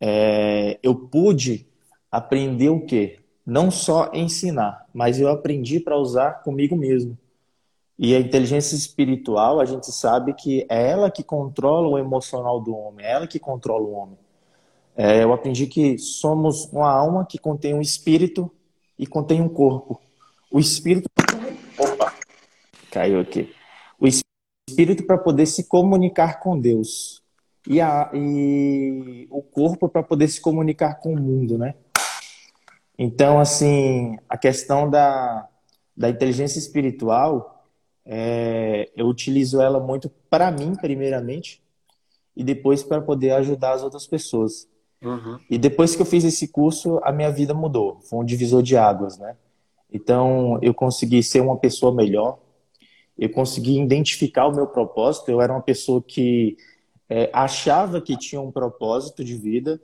é, 0.00 0.80
eu 0.82 0.94
pude 0.94 1.68
aprender 2.10 2.70
o 2.70 2.84
quê? 2.84 3.20
Não 3.46 3.70
só 3.70 4.10
ensinar, 4.12 4.84
mas 4.92 5.20
eu 5.20 5.28
aprendi 5.28 5.78
para 5.78 5.96
usar 5.96 6.42
comigo 6.42 6.76
mesmo. 6.76 7.16
E 8.02 8.16
a 8.16 8.18
inteligência 8.18 8.74
espiritual, 8.74 9.60
a 9.60 9.66
gente 9.66 9.92
sabe 9.92 10.32
que 10.32 10.64
é 10.70 10.88
ela 10.88 11.10
que 11.10 11.22
controla 11.22 11.86
o 11.86 11.98
emocional 11.98 12.58
do 12.58 12.74
homem, 12.74 13.04
é 13.04 13.10
ela 13.10 13.26
que 13.26 13.38
controla 13.38 13.84
o 13.84 13.92
homem. 13.92 14.18
É, 14.96 15.22
eu 15.22 15.34
aprendi 15.34 15.66
que 15.66 15.98
somos 15.98 16.64
uma 16.72 16.90
alma 16.90 17.26
que 17.26 17.36
contém 17.36 17.74
um 17.74 17.80
espírito 17.82 18.50
e 18.98 19.06
contém 19.06 19.42
um 19.42 19.50
corpo. 19.50 20.00
O 20.50 20.58
espírito. 20.58 21.10
Opa! 21.78 22.14
Caiu 22.90 23.20
aqui. 23.20 23.54
O 24.00 24.06
espírito 24.06 25.04
para 25.04 25.18
poder 25.18 25.44
se 25.44 25.64
comunicar 25.64 26.40
com 26.40 26.58
Deus. 26.58 27.22
E, 27.68 27.82
a, 27.82 28.10
e 28.14 29.28
o 29.30 29.42
corpo 29.42 29.90
para 29.90 30.02
poder 30.02 30.28
se 30.28 30.40
comunicar 30.40 30.94
com 31.00 31.12
o 31.12 31.20
mundo, 31.20 31.58
né? 31.58 31.74
Então, 32.98 33.38
assim, 33.38 34.18
a 34.26 34.38
questão 34.38 34.88
da, 34.88 35.46
da 35.94 36.08
inteligência 36.08 36.58
espiritual, 36.58 37.59
é, 38.12 38.90
eu 38.96 39.06
utilizo 39.06 39.60
ela 39.60 39.78
muito 39.78 40.10
para 40.28 40.50
mim, 40.50 40.74
primeiramente, 40.74 41.62
e 42.36 42.42
depois 42.42 42.82
para 42.82 43.00
poder 43.00 43.30
ajudar 43.30 43.74
as 43.74 43.84
outras 43.84 44.04
pessoas. 44.04 44.68
Uhum. 45.00 45.38
E 45.48 45.56
depois 45.56 45.94
que 45.94 46.02
eu 46.02 46.06
fiz 46.06 46.24
esse 46.24 46.48
curso, 46.48 46.98
a 47.04 47.12
minha 47.12 47.30
vida 47.30 47.54
mudou. 47.54 48.00
Foi 48.00 48.18
um 48.18 48.24
divisor 48.24 48.64
de 48.64 48.76
águas, 48.76 49.16
né? 49.16 49.36
Então, 49.92 50.58
eu 50.60 50.74
consegui 50.74 51.22
ser 51.22 51.40
uma 51.40 51.56
pessoa 51.56 51.94
melhor, 51.94 52.40
eu 53.16 53.30
consegui 53.30 53.80
identificar 53.80 54.48
o 54.48 54.54
meu 54.54 54.66
propósito. 54.66 55.30
Eu 55.30 55.40
era 55.40 55.52
uma 55.52 55.62
pessoa 55.62 56.02
que 56.02 56.56
é, 57.08 57.30
achava 57.32 58.00
que 58.00 58.16
tinha 58.16 58.40
um 58.40 58.50
propósito 58.50 59.22
de 59.22 59.36
vida, 59.36 59.80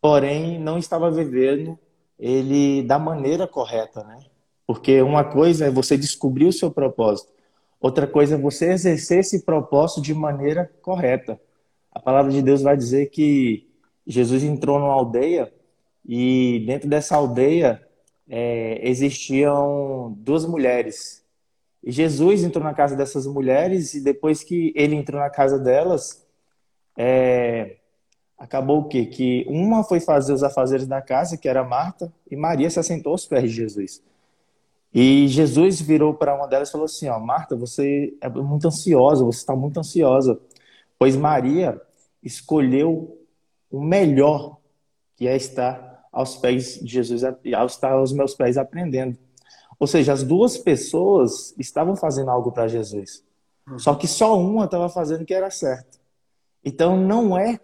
porém 0.00 0.58
não 0.58 0.78
estava 0.78 1.10
vivendo 1.10 1.78
ele 2.18 2.82
da 2.84 2.98
maneira 2.98 3.46
correta, 3.46 4.02
né? 4.02 4.18
Porque 4.66 5.02
uma 5.02 5.24
coisa 5.24 5.66
é 5.66 5.70
você 5.70 5.98
descobrir 5.98 6.46
o 6.46 6.52
seu 6.52 6.70
propósito, 6.70 7.35
outra 7.80 8.06
coisa 8.06 8.34
é 8.34 8.38
você 8.38 8.72
exercer 8.72 9.20
esse 9.20 9.44
propósito 9.44 10.00
de 10.00 10.14
maneira 10.14 10.70
correta. 10.82 11.40
A 11.92 12.00
palavra 12.00 12.30
de 12.30 12.42
Deus 12.42 12.62
vai 12.62 12.76
dizer 12.76 13.06
que 13.10 13.68
Jesus 14.06 14.42
entrou 14.42 14.78
numa 14.78 14.92
aldeia 14.92 15.52
e 16.06 16.62
dentro 16.66 16.88
dessa 16.88 17.16
aldeia 17.16 17.82
é, 18.28 18.80
existiam 18.88 20.14
duas 20.18 20.44
mulheres. 20.44 21.24
E 21.82 21.90
Jesus 21.92 22.42
entrou 22.42 22.64
na 22.64 22.74
casa 22.74 22.96
dessas 22.96 23.26
mulheres 23.26 23.94
e 23.94 24.00
depois 24.00 24.42
que 24.42 24.72
ele 24.76 24.94
entrou 24.94 25.20
na 25.20 25.30
casa 25.30 25.58
delas, 25.58 26.26
é, 26.96 27.76
acabou 28.36 28.80
o 28.80 28.88
quê? 28.88 29.06
Que 29.06 29.44
uma 29.48 29.84
foi 29.84 30.00
fazer 30.00 30.32
os 30.32 30.42
afazeres 30.42 30.86
da 30.86 31.00
casa, 31.00 31.36
que 31.36 31.48
era 31.48 31.64
Marta, 31.64 32.12
e 32.30 32.36
Maria 32.36 32.68
se 32.70 32.78
assentou 32.78 33.12
aos 33.12 33.26
pés 33.26 33.44
de 33.44 33.56
Jesus. 33.56 34.02
E 34.98 35.28
Jesus 35.28 35.78
virou 35.78 36.14
para 36.14 36.34
uma 36.34 36.48
delas 36.48 36.70
e 36.70 36.72
falou 36.72 36.86
assim: 36.86 37.06
ó, 37.10 37.20
Marta, 37.20 37.54
você 37.54 38.16
é 38.18 38.30
muito 38.30 38.66
ansiosa, 38.66 39.22
você 39.22 39.40
está 39.40 39.54
muito 39.54 39.78
ansiosa, 39.78 40.40
pois 40.98 41.14
Maria 41.14 41.78
escolheu 42.22 43.20
o 43.70 43.78
melhor, 43.78 44.56
que 45.14 45.28
é 45.28 45.36
estar 45.36 46.08
aos 46.10 46.36
pés 46.36 46.80
de 46.80 46.86
Jesus, 46.86 47.22
ao 47.24 47.66
estar 47.66 47.92
aos 47.92 48.10
meus 48.10 48.34
pés 48.34 48.56
aprendendo. 48.56 49.18
Ou 49.78 49.86
seja, 49.86 50.14
as 50.14 50.22
duas 50.22 50.56
pessoas 50.56 51.54
estavam 51.58 51.94
fazendo 51.94 52.30
algo 52.30 52.50
para 52.50 52.66
Jesus. 52.66 53.22
Só 53.76 53.94
que 53.94 54.06
só 54.06 54.40
uma 54.40 54.64
estava 54.64 54.88
fazendo 54.88 55.20
o 55.20 55.26
que 55.26 55.34
era 55.34 55.50
certo. 55.50 56.00
Então 56.64 56.96
não 56.96 57.36
é 57.36 57.60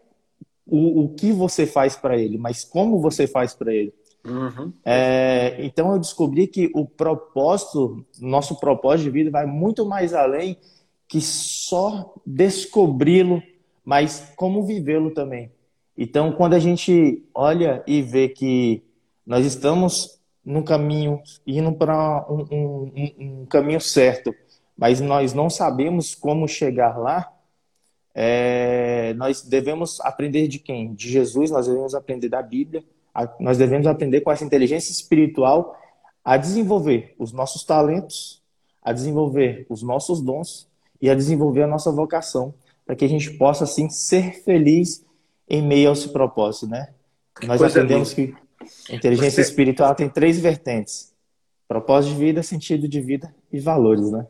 o, 0.66 1.04
o 1.04 1.14
que 1.14 1.32
você 1.32 1.64
faz 1.64 1.96
para 1.96 2.14
ele, 2.14 2.36
mas 2.36 2.62
como 2.62 3.00
você 3.00 3.26
faz 3.26 3.54
para 3.54 3.72
ele. 3.72 3.94
Uhum. 4.24 4.72
É, 4.84 5.56
então 5.64 5.92
eu 5.92 5.98
descobri 5.98 6.46
que 6.46 6.70
o 6.74 6.86
propósito, 6.86 8.04
nosso 8.20 8.58
propósito 8.60 9.04
de 9.04 9.10
vida 9.10 9.30
vai 9.30 9.46
muito 9.46 9.84
mais 9.84 10.14
além 10.14 10.56
que 11.08 11.20
só 11.20 12.14
descobri-lo, 12.24 13.42
mas 13.84 14.32
como 14.36 14.64
vivê-lo 14.64 15.12
também. 15.12 15.52
Então, 15.96 16.32
quando 16.32 16.54
a 16.54 16.58
gente 16.58 17.22
olha 17.34 17.82
e 17.86 18.00
vê 18.00 18.28
que 18.28 18.82
nós 19.26 19.44
estamos 19.44 20.18
num 20.44 20.62
caminho, 20.62 21.20
indo 21.46 21.72
para 21.72 22.26
um, 22.30 22.46
um, 22.50 22.92
um, 23.18 23.46
caminho 23.46 23.80
certo, 23.80 24.34
mas 24.76 25.00
nós 25.00 25.34
não 25.34 25.50
sabemos 25.50 26.14
como 26.14 26.48
chegar 26.48 26.96
lá, 26.98 27.30
é, 28.14 29.14
nós 29.14 29.42
devemos 29.42 30.00
aprender 30.00 30.48
de 30.48 30.58
quem? 30.58 30.94
De 30.94 31.10
Jesus, 31.10 31.50
nós 31.50 31.66
devemos 31.66 31.94
aprender 31.94 32.28
da 32.28 32.42
Bíblia, 32.42 32.82
nós 33.38 33.58
devemos 33.58 33.86
aprender 33.86 34.20
com 34.22 34.30
essa 34.30 34.44
inteligência 34.44 34.90
espiritual 34.90 35.78
a 36.24 36.36
desenvolver 36.36 37.14
os 37.18 37.32
nossos 37.32 37.64
talentos, 37.64 38.42
a 38.82 38.92
desenvolver 38.92 39.66
os 39.68 39.82
nossos 39.82 40.20
dons 40.20 40.68
e 41.00 41.10
a 41.10 41.14
desenvolver 41.14 41.62
a 41.62 41.66
nossa 41.66 41.90
vocação, 41.90 42.54
para 42.86 42.96
que 42.96 43.04
a 43.04 43.08
gente 43.08 43.30
possa, 43.32 43.64
assim, 43.64 43.88
ser 43.88 44.42
feliz 44.42 45.04
em 45.48 45.60
meio 45.60 45.88
ao 45.88 45.96
seu 45.96 46.12
propósito, 46.12 46.66
né? 46.66 46.92
Nós 47.42 47.58
Coisa 47.60 47.80
aprendemos 47.80 48.12
linda. 48.12 48.38
que 48.58 48.92
a 48.92 48.96
inteligência 48.96 49.42
Você... 49.42 49.50
espiritual 49.50 49.94
tem 49.94 50.08
três 50.08 50.38
vertentes: 50.38 51.12
propósito 51.66 52.14
de 52.14 52.20
vida, 52.20 52.42
sentido 52.42 52.88
de 52.88 53.00
vida 53.00 53.34
e 53.52 53.58
valores, 53.58 54.10
né? 54.10 54.26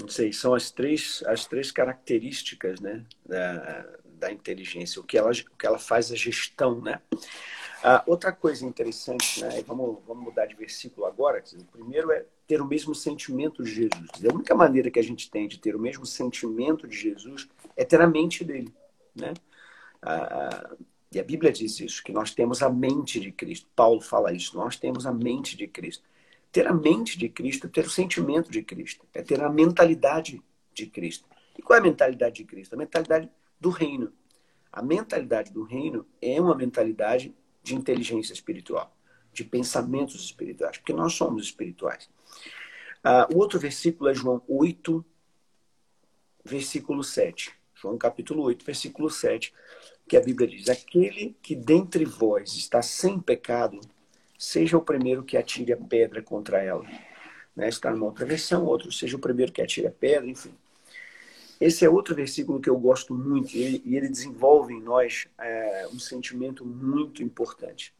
não 0.00 0.08
sei, 0.08 0.32
são 0.32 0.54
as 0.54 0.70
três, 0.70 1.22
as 1.26 1.44
três 1.44 1.72
características 1.72 2.80
né, 2.80 3.04
da, 3.26 3.86
da 4.04 4.32
inteligência, 4.32 5.00
o 5.00 5.04
que, 5.04 5.18
ela, 5.18 5.30
o 5.30 5.56
que 5.56 5.66
ela 5.66 5.78
faz 5.78 6.12
a 6.12 6.16
gestão. 6.16 6.80
Né? 6.80 7.00
Ah, 7.82 8.02
outra 8.06 8.32
coisa 8.32 8.66
interessante, 8.66 9.40
né, 9.40 9.62
vamos, 9.62 9.98
vamos 10.06 10.24
mudar 10.24 10.46
de 10.46 10.54
versículo 10.54 11.06
agora, 11.06 11.42
o 11.54 11.64
primeiro 11.64 12.10
é 12.10 12.24
ter 12.46 12.60
o 12.60 12.66
mesmo 12.66 12.94
sentimento 12.94 13.62
de 13.62 13.70
Jesus. 13.70 14.10
A 14.28 14.34
única 14.34 14.54
maneira 14.54 14.90
que 14.90 14.98
a 14.98 15.02
gente 15.02 15.30
tem 15.30 15.46
de 15.46 15.58
ter 15.58 15.76
o 15.76 15.78
mesmo 15.78 16.04
sentimento 16.04 16.88
de 16.88 16.96
Jesus 16.96 17.48
é 17.76 17.84
ter 17.84 18.00
a 18.00 18.06
mente 18.06 18.44
dele. 18.44 18.74
Né? 19.14 19.32
Ah, 20.02 20.74
e 21.12 21.18
a 21.18 21.22
Bíblia 21.22 21.52
diz 21.52 21.80
isso, 21.80 22.02
que 22.02 22.12
nós 22.12 22.34
temos 22.34 22.62
a 22.62 22.68
mente 22.68 23.20
de 23.20 23.32
Cristo. 23.32 23.66
Paulo 23.74 24.00
fala 24.00 24.32
isso, 24.32 24.56
nós 24.56 24.76
temos 24.76 25.06
a 25.06 25.12
mente 25.12 25.56
de 25.56 25.66
Cristo. 25.66 26.04
Ter 26.50 26.66
a 26.66 26.74
mente 26.74 27.18
de 27.18 27.28
Cristo 27.28 27.66
é 27.66 27.70
ter 27.70 27.86
o 27.86 27.90
sentimento 27.90 28.50
de 28.50 28.62
Cristo, 28.62 29.06
é 29.14 29.22
ter 29.22 29.42
a 29.42 29.48
mentalidade 29.48 30.42
de 30.74 30.86
Cristo. 30.86 31.26
E 31.56 31.62
qual 31.62 31.76
é 31.76 31.80
a 31.80 31.82
mentalidade 31.82 32.36
de 32.36 32.44
Cristo? 32.44 32.74
A 32.74 32.76
mentalidade 32.76 33.30
do 33.60 33.70
reino. 33.70 34.12
A 34.72 34.82
mentalidade 34.82 35.52
do 35.52 35.62
reino 35.62 36.06
é 36.20 36.40
uma 36.40 36.54
mentalidade 36.54 37.34
de 37.68 37.74
inteligência 37.74 38.32
espiritual, 38.32 38.94
de 39.32 39.44
pensamentos 39.44 40.24
espirituais, 40.24 40.78
porque 40.78 40.92
nós 40.92 41.12
somos 41.12 41.44
espirituais. 41.44 42.08
Ah, 43.04 43.28
o 43.32 43.38
outro 43.38 43.58
versículo 43.58 44.10
é 44.10 44.14
João 44.14 44.42
8, 44.48 45.04
versículo 46.44 47.04
7. 47.04 47.52
João 47.74 47.96
capítulo 47.96 48.42
8, 48.42 48.64
versículo 48.64 49.08
7, 49.08 49.52
que 50.08 50.16
a 50.16 50.20
Bíblia 50.20 50.48
diz: 50.48 50.68
Aquele 50.68 51.36
que 51.40 51.54
dentre 51.54 52.04
vós 52.04 52.54
está 52.56 52.82
sem 52.82 53.20
pecado, 53.20 53.80
seja 54.36 54.76
o 54.76 54.82
primeiro 54.82 55.22
que 55.22 55.36
atire 55.36 55.72
a 55.72 55.76
pedra 55.76 56.22
contra 56.22 56.62
ela. 56.62 56.84
Né? 57.54 57.68
Está 57.68 57.90
numa 57.90 58.06
outra 58.06 58.26
versão, 58.26 58.64
outro, 58.64 58.90
seja 58.90 59.16
o 59.16 59.20
primeiro 59.20 59.52
que 59.52 59.62
atire 59.62 59.86
a 59.86 59.92
pedra, 59.92 60.26
enfim. 60.26 60.54
Esse 61.60 61.84
é 61.84 61.90
outro 61.90 62.14
versículo 62.14 62.60
que 62.60 62.70
eu 62.70 62.78
gosto 62.78 63.14
muito 63.14 63.56
e 63.56 63.96
ele, 63.96 64.08
desenvolve 64.08 64.72
em 64.72 64.80
nós 64.80 65.26
é, 65.38 65.88
um 65.92 65.98
sentimento 65.98 66.64
muito 66.64 67.22
importante. 67.22 67.92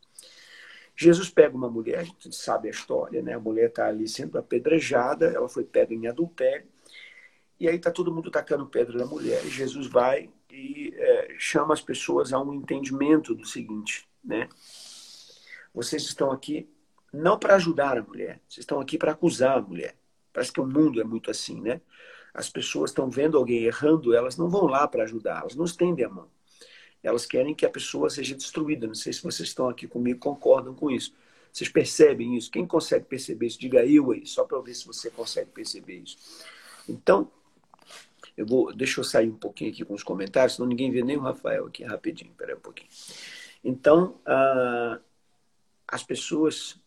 Jesus 0.97 1.29
pega 1.31 1.57
uma 1.57 1.71
mulher, 1.71 2.01
a 2.01 2.05
gente 2.05 2.35
sabe 2.35 2.69
a 2.69 2.71
história, 2.71 3.23
né? 3.23 3.35
A 3.35 3.41
mulher 3.41 3.69
está 3.69 3.87
ali 3.87 4.09
sendo 4.09 4.37
apedrejada, 4.37 5.27
ela 5.27 5.49
foi 5.49 5.65
pega 5.65 5.95
em 5.95 6.07
adultério, 6.09 6.67
e 7.59 7.69
aí 7.69 7.77
está 7.77 7.91
todo 7.91 8.13
mundo 8.13 8.31
tacando 8.31 8.67
pedra 8.67 8.99
na 8.99 9.07
mulher. 9.07 9.45
E 9.45 9.51
Jesus 9.51 9.87
vai 9.87 10.31
e 10.51 10.93
é, 10.97 11.37
chama 11.39 11.75
as 11.75 11.81
pessoas 11.81 12.33
a 12.33 12.41
um 12.41 12.53
entendimento 12.55 13.35
do 13.35 13.47
seguinte, 13.47 14.09
né? 14.25 14.49
Vocês 15.73 16.03
estão 16.03 16.33
aqui 16.33 16.69
não 17.13 17.39
para 17.39 17.55
ajudar 17.57 17.97
a 17.97 18.03
mulher, 18.03 18.41
vocês 18.49 18.63
estão 18.63 18.81
aqui 18.81 18.99
para 18.99 19.13
acusar 19.13 19.59
a 19.59 19.63
mulher. 19.63 19.97
Parece 20.33 20.53
que 20.53 20.61
o 20.61 20.67
mundo 20.67 21.01
é 21.01 21.05
muito 21.05 21.31
assim, 21.31 21.61
né? 21.61 21.81
As 22.39 22.49
pessoas 22.49 22.91
estão 22.91 23.11
vendo 23.11 23.37
alguém 23.37 23.65
errando, 23.65 24.15
elas 24.15 24.37
não 24.37 24.49
vão 24.49 24.67
lá 24.67 24.87
para 24.87 25.03
ajudar, 25.03 25.41
elas 25.41 25.57
não 25.57 25.65
estendem 25.65 26.05
a 26.05 26.09
mão. 26.09 26.29
Elas 27.03 27.27
querem 27.27 27.53
que 27.53 27.67
a 27.67 27.69
pessoa 27.69 28.09
seja 28.09 28.33
destruída. 28.33 28.87
Não 28.87 28.95
sei 28.95 29.13
se 29.13 29.25
vocês 29.25 29.49
estão 29.49 29.69
aqui 29.69 29.89
comigo 29.89 30.21
concordam 30.21 30.73
com 30.73 30.89
isso. 30.89 31.13
Vocês 31.53 31.69
percebem 31.69 32.37
isso? 32.37 32.49
Quem 32.49 32.65
consegue 32.65 33.07
perceber 33.07 33.49
isso? 33.49 33.59
Diga 33.59 33.85
eu 33.85 34.13
aí, 34.13 34.25
só 34.25 34.45
para 34.45 34.61
ver 34.61 34.75
se 34.75 34.87
você 34.87 35.11
consegue 35.11 35.51
perceber 35.51 35.97
isso. 35.97 36.17
Então, 36.89 37.29
eu 38.37 38.47
vou, 38.47 38.73
deixa 38.73 39.01
eu 39.01 39.05
sair 39.05 39.29
um 39.29 39.37
pouquinho 39.37 39.73
aqui 39.73 39.85
com 39.85 39.95
os 39.95 40.05
comentários, 40.05 40.55
senão 40.55 40.69
ninguém 40.69 40.93
vê 40.93 41.03
nem 41.03 41.17
o 41.17 41.21
Rafael 41.21 41.67
aqui 41.67 41.83
rapidinho. 41.83 42.31
Espera 42.31 42.57
um 42.57 42.61
pouquinho. 42.61 42.89
Então, 43.65 44.21
ah, 44.25 45.01
as 45.89 46.05
pessoas, 46.05 46.79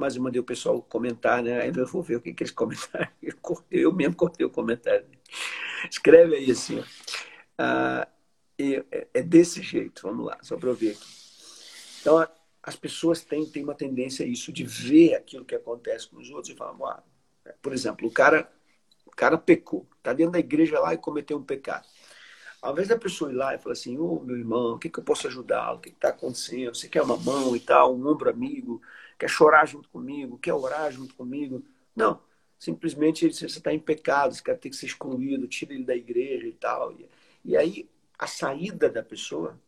mas 0.00 0.16
eu 0.16 0.22
mandei 0.22 0.40
o 0.40 0.44
pessoal 0.44 0.80
comentar, 0.82 1.42
né? 1.42 1.60
Ainda 1.60 1.80
eu 1.80 1.86
vou 1.86 2.02
ver 2.02 2.16
o 2.16 2.20
que, 2.20 2.32
que 2.32 2.42
eles 2.42 2.52
comentaram. 2.52 3.08
Eu, 3.22 3.36
cortei, 3.40 3.84
eu 3.84 3.92
mesmo 3.92 4.16
cortei 4.16 4.44
o 4.46 4.50
comentário. 4.50 5.06
Escreve 5.88 6.36
aí 6.36 6.50
assim. 6.50 6.82
Ah, 7.58 8.08
é, 8.58 9.08
é 9.14 9.22
desse 9.22 9.62
jeito, 9.62 10.02
vamos 10.02 10.26
lá, 10.26 10.38
só 10.42 10.56
para 10.56 10.70
eu 10.70 10.74
ver 10.74 10.92
aqui. 10.92 11.06
Então, 12.00 12.26
as 12.62 12.76
pessoas 12.76 13.22
têm, 13.22 13.44
têm 13.46 13.62
uma 13.62 13.74
tendência 13.74 14.24
a 14.24 14.28
isso, 14.28 14.52
de 14.52 14.64
ver 14.64 15.14
aquilo 15.14 15.44
que 15.44 15.54
acontece 15.54 16.08
com 16.08 16.16
os 16.16 16.30
outros 16.30 16.52
e 16.52 16.56
falar, 16.56 16.76
ah, 16.84 17.02
por 17.62 17.72
exemplo, 17.72 18.08
o 18.08 18.10
cara, 18.10 18.50
o 19.06 19.10
cara 19.10 19.36
pecou, 19.36 19.86
está 19.98 20.12
dentro 20.12 20.32
da 20.32 20.38
igreja 20.38 20.80
lá 20.80 20.94
e 20.94 20.98
cometeu 20.98 21.36
um 21.36 21.44
pecado. 21.44 21.86
Ao 22.62 22.72
invés 22.72 22.88
da 22.88 22.98
pessoa 22.98 23.30
ir 23.30 23.34
lá 23.34 23.54
e 23.54 23.58
falar 23.58 23.72
assim, 23.72 23.96
ô 23.96 24.16
oh, 24.16 24.20
meu 24.20 24.36
irmão, 24.36 24.74
o 24.74 24.78
que, 24.78 24.90
que 24.90 24.98
eu 24.98 25.04
posso 25.04 25.26
ajudá-lo? 25.26 25.78
O 25.78 25.80
que 25.80 25.88
está 25.88 26.10
acontecendo? 26.10 26.74
Você 26.74 26.88
quer 26.88 27.02
uma 27.02 27.16
mão 27.16 27.56
e 27.56 27.60
tal, 27.60 27.94
um 27.94 28.06
ombro 28.06 28.28
amigo? 28.28 28.82
Quer 29.18 29.28
chorar 29.28 29.66
junto 29.66 29.88
comigo? 29.88 30.38
Quer 30.38 30.52
orar 30.52 30.92
junto 30.92 31.14
comigo? 31.14 31.64
Não. 31.96 32.20
Simplesmente 32.58 33.32
você 33.32 33.46
está 33.46 33.72
em 33.72 33.78
pecado, 33.78 34.32
esse 34.32 34.42
cara 34.42 34.58
tem 34.58 34.70
que 34.70 34.76
ser 34.76 34.86
excluído, 34.86 35.48
tira 35.48 35.72
ele 35.72 35.84
da 35.84 35.96
igreja 35.96 36.46
e 36.46 36.52
tal. 36.52 36.92
E, 36.92 37.08
e 37.42 37.56
aí 37.56 37.88
a 38.18 38.26
saída 38.26 38.90
da 38.90 39.02
pessoa 39.02 39.58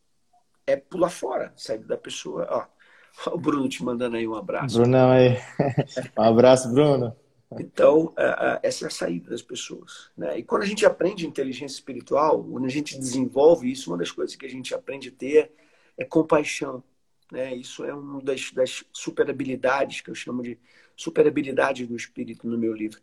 é 0.67 0.75
pular 0.75 1.09
fora. 1.09 1.47
A 1.55 1.57
saída 1.57 1.85
da 1.85 1.97
pessoa, 1.97 2.47
ó, 3.25 3.31
o 3.33 3.37
Bruno 3.39 3.67
te 3.67 3.83
mandando 3.83 4.17
aí 4.17 4.27
um 4.27 4.35
abraço. 4.35 4.77
Brunão 4.77 5.09
aí. 5.09 5.37
Um 6.17 6.21
abraço, 6.21 6.71
Bruno. 6.71 7.15
Então, 7.61 8.13
essa 8.61 8.85
é 8.85 8.87
a 8.87 8.91
saída 8.91 9.29
das 9.29 9.41
pessoas. 9.41 10.11
Né? 10.17 10.39
E 10.39 10.43
quando 10.43 10.63
a 10.63 10.65
gente 10.65 10.85
aprende 10.85 11.27
inteligência 11.27 11.75
espiritual, 11.75 12.43
quando 12.43 12.65
a 12.65 12.69
gente 12.69 12.97
desenvolve 12.97 13.71
isso, 13.71 13.91
uma 13.91 13.97
das 13.97 14.11
coisas 14.11 14.35
que 14.35 14.45
a 14.45 14.49
gente 14.49 14.73
aprende 14.73 15.09
a 15.09 15.11
ter 15.11 15.51
é 15.97 16.05
compaixão. 16.05 16.83
Né? 17.31 17.55
Isso 17.55 17.83
é 17.83 17.93
uma 17.93 18.21
das, 18.21 18.51
das 18.51 18.83
super 18.91 19.29
habilidades 19.29 20.01
que 20.01 20.09
eu 20.09 20.15
chamo 20.15 20.43
de 20.43 20.59
super 20.95 21.27
habilidade 21.27 21.85
do 21.85 21.95
espírito 21.95 22.47
no 22.47 22.57
meu 22.57 22.73
livro. 22.73 23.01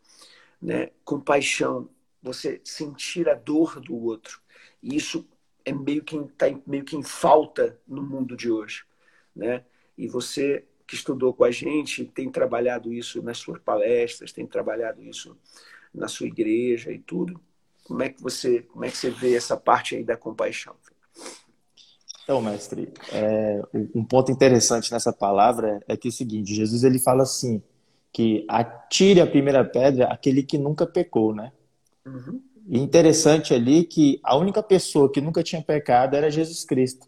Né? 0.61 0.91
Compaixão, 1.05 1.89
você 2.23 2.61
sentir 2.65 3.29
a 3.29 3.35
dor 3.35 3.81
do 3.81 3.97
outro. 3.97 4.41
E 4.83 4.97
isso 4.97 5.29
é 5.65 5.73
meio 5.73 6.03
que 6.03 6.17
está 6.17 6.47
meio 6.67 6.85
que 6.85 6.97
em 6.97 7.03
falta 7.03 7.79
no 7.87 8.03
mundo 8.03 8.37
de 8.37 8.51
hoje. 8.51 8.85
Né? 9.35 9.65
E 9.97 10.07
você 10.07 10.65
que 10.91 10.97
estudou 10.97 11.33
com 11.33 11.45
a 11.45 11.53
gente 11.53 12.05
tem 12.05 12.29
trabalhado 12.29 12.93
isso 12.93 13.23
nas 13.23 13.39
suas 13.39 13.61
palestras, 13.61 14.33
tem 14.33 14.45
trabalhado 14.45 15.01
isso 15.01 15.37
na 15.95 16.09
sua 16.09 16.27
igreja 16.27 16.91
e 16.91 16.99
tudo. 16.99 17.41
Como 17.85 18.03
é 18.03 18.09
que 18.09 18.21
você, 18.21 18.63
como 18.63 18.85
é 18.85 18.91
que 18.91 18.97
você 18.97 19.09
vê 19.09 19.37
essa 19.37 19.57
parte 19.57 19.95
aí 19.95 20.03
da 20.03 20.17
compaixão? 20.17 20.75
Então, 22.25 22.43
mestre, 22.43 22.93
é, 23.13 23.63
um 23.95 24.05
ponto 24.05 24.33
interessante 24.33 24.91
nessa 24.91 25.13
palavra 25.13 25.81
é 25.87 25.97
que 25.97 26.09
é 26.09 26.11
o 26.11 26.13
seguinte: 26.13 26.53
Jesus 26.53 26.83
ele 26.83 26.99
fala 26.99 27.23
assim 27.23 27.63
que 28.13 28.45
atire 28.49 29.21
a 29.21 29.27
primeira 29.29 29.65
pedra 29.65 30.07
aquele 30.07 30.43
que 30.43 30.59
nunca 30.59 30.89
pecou, 30.89 31.33
né? 31.33 31.53
Uhum. 32.05 32.43
E 32.67 32.81
interessante 32.81 33.55
ali 33.55 33.85
que 33.85 34.19
a 34.25 34.37
única 34.37 34.61
pessoa 34.61 35.11
que 35.11 35.21
nunca 35.21 35.41
tinha 35.41 35.63
pecado 35.63 36.17
era 36.17 36.29
Jesus 36.33 36.65
Cristo. 36.65 37.07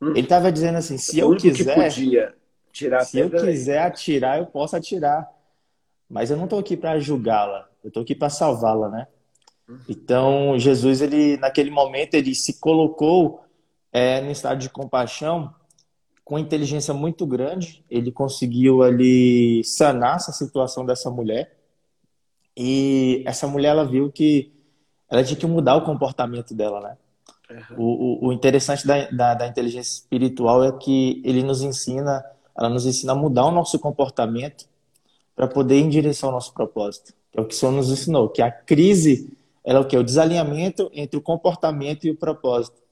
Hum. 0.00 0.10
Ele 0.10 0.22
estava 0.22 0.50
dizendo 0.50 0.78
assim: 0.78 0.98
se 0.98 1.20
eu 1.20 1.36
quiser. 1.36 1.76
podia 1.76 2.41
tirar 2.72 3.04
se 3.04 3.18
eu 3.18 3.30
quiser 3.30 3.82
atirar, 3.82 4.38
eu 4.38 4.46
posso 4.46 4.76
atirar. 4.76 5.28
Mas 6.08 6.30
eu 6.30 6.36
não 6.36 6.44
estou 6.44 6.58
aqui 6.58 6.76
para 6.76 6.98
julgá-la, 6.98 7.68
eu 7.82 7.88
estou 7.88 8.02
aqui 8.02 8.14
para 8.14 8.28
salvá-la, 8.28 8.88
né? 8.88 9.06
Hum. 9.68 9.78
Então, 9.88 10.58
Jesus, 10.58 11.00
ele 11.00 11.36
naquele 11.36 11.70
momento, 11.70 12.14
ele 12.14 12.34
se 12.34 12.58
colocou 12.58 13.44
é, 13.92 14.20
no 14.20 14.30
estado 14.30 14.58
de 14.58 14.68
compaixão 14.70 15.54
com 16.24 16.38
inteligência 16.38 16.94
muito 16.94 17.26
grande. 17.26 17.84
Ele 17.90 18.10
conseguiu 18.10 18.82
ali 18.82 19.62
sanar 19.64 20.16
essa 20.16 20.32
situação 20.32 20.84
dessa 20.84 21.10
mulher. 21.10 21.56
E 22.56 23.22
essa 23.26 23.46
mulher, 23.46 23.70
ela 23.70 23.84
viu 23.84 24.10
que 24.10 24.52
ela 25.10 25.22
tinha 25.22 25.38
que 25.38 25.46
mudar 25.46 25.76
o 25.76 25.84
comportamento 25.84 26.54
dela, 26.54 26.80
né? 26.80 26.96
Uhum. 27.50 27.76
O, 27.76 28.26
o, 28.26 28.28
o, 28.28 28.32
interessante 28.32 28.86
da, 28.86 29.10
da, 29.10 29.34
da, 29.34 29.46
inteligência 29.46 29.92
espiritual 29.92 30.64
é 30.64 30.72
que 30.72 31.20
ele 31.22 31.42
nos 31.42 31.60
ensina, 31.60 32.24
ela 32.56 32.68
nos 32.68 32.86
ensina 32.86 33.12
a 33.12 33.16
mudar 33.16 33.46
o 33.46 33.50
nosso 33.50 33.78
comportamento 33.78 34.66
para 35.34 35.48
poder 35.48 35.78
ir 35.78 35.82
em 35.82 35.88
direção 35.88 36.28
ao 36.28 36.34
nosso 36.34 36.52
propósito. 36.52 37.14
Que 37.30 37.38
é 37.38 37.42
o 37.42 37.46
que 37.46 37.54
o 37.54 37.56
Senhor 37.56 37.72
nos 37.72 37.90
ensinou, 37.90 38.28
que 38.28 38.42
a 38.42 38.50
crise 38.50 39.36
ela 39.64 39.78
é 39.78 39.82
o 39.82 39.86
que? 39.86 39.96
O 39.96 40.02
desalinhamento 40.02 40.90
entre 40.92 41.16
o 41.16 41.22
comportamento 41.22 42.04
e 42.04 42.10
o 42.10 42.16
propósito. 42.16 42.82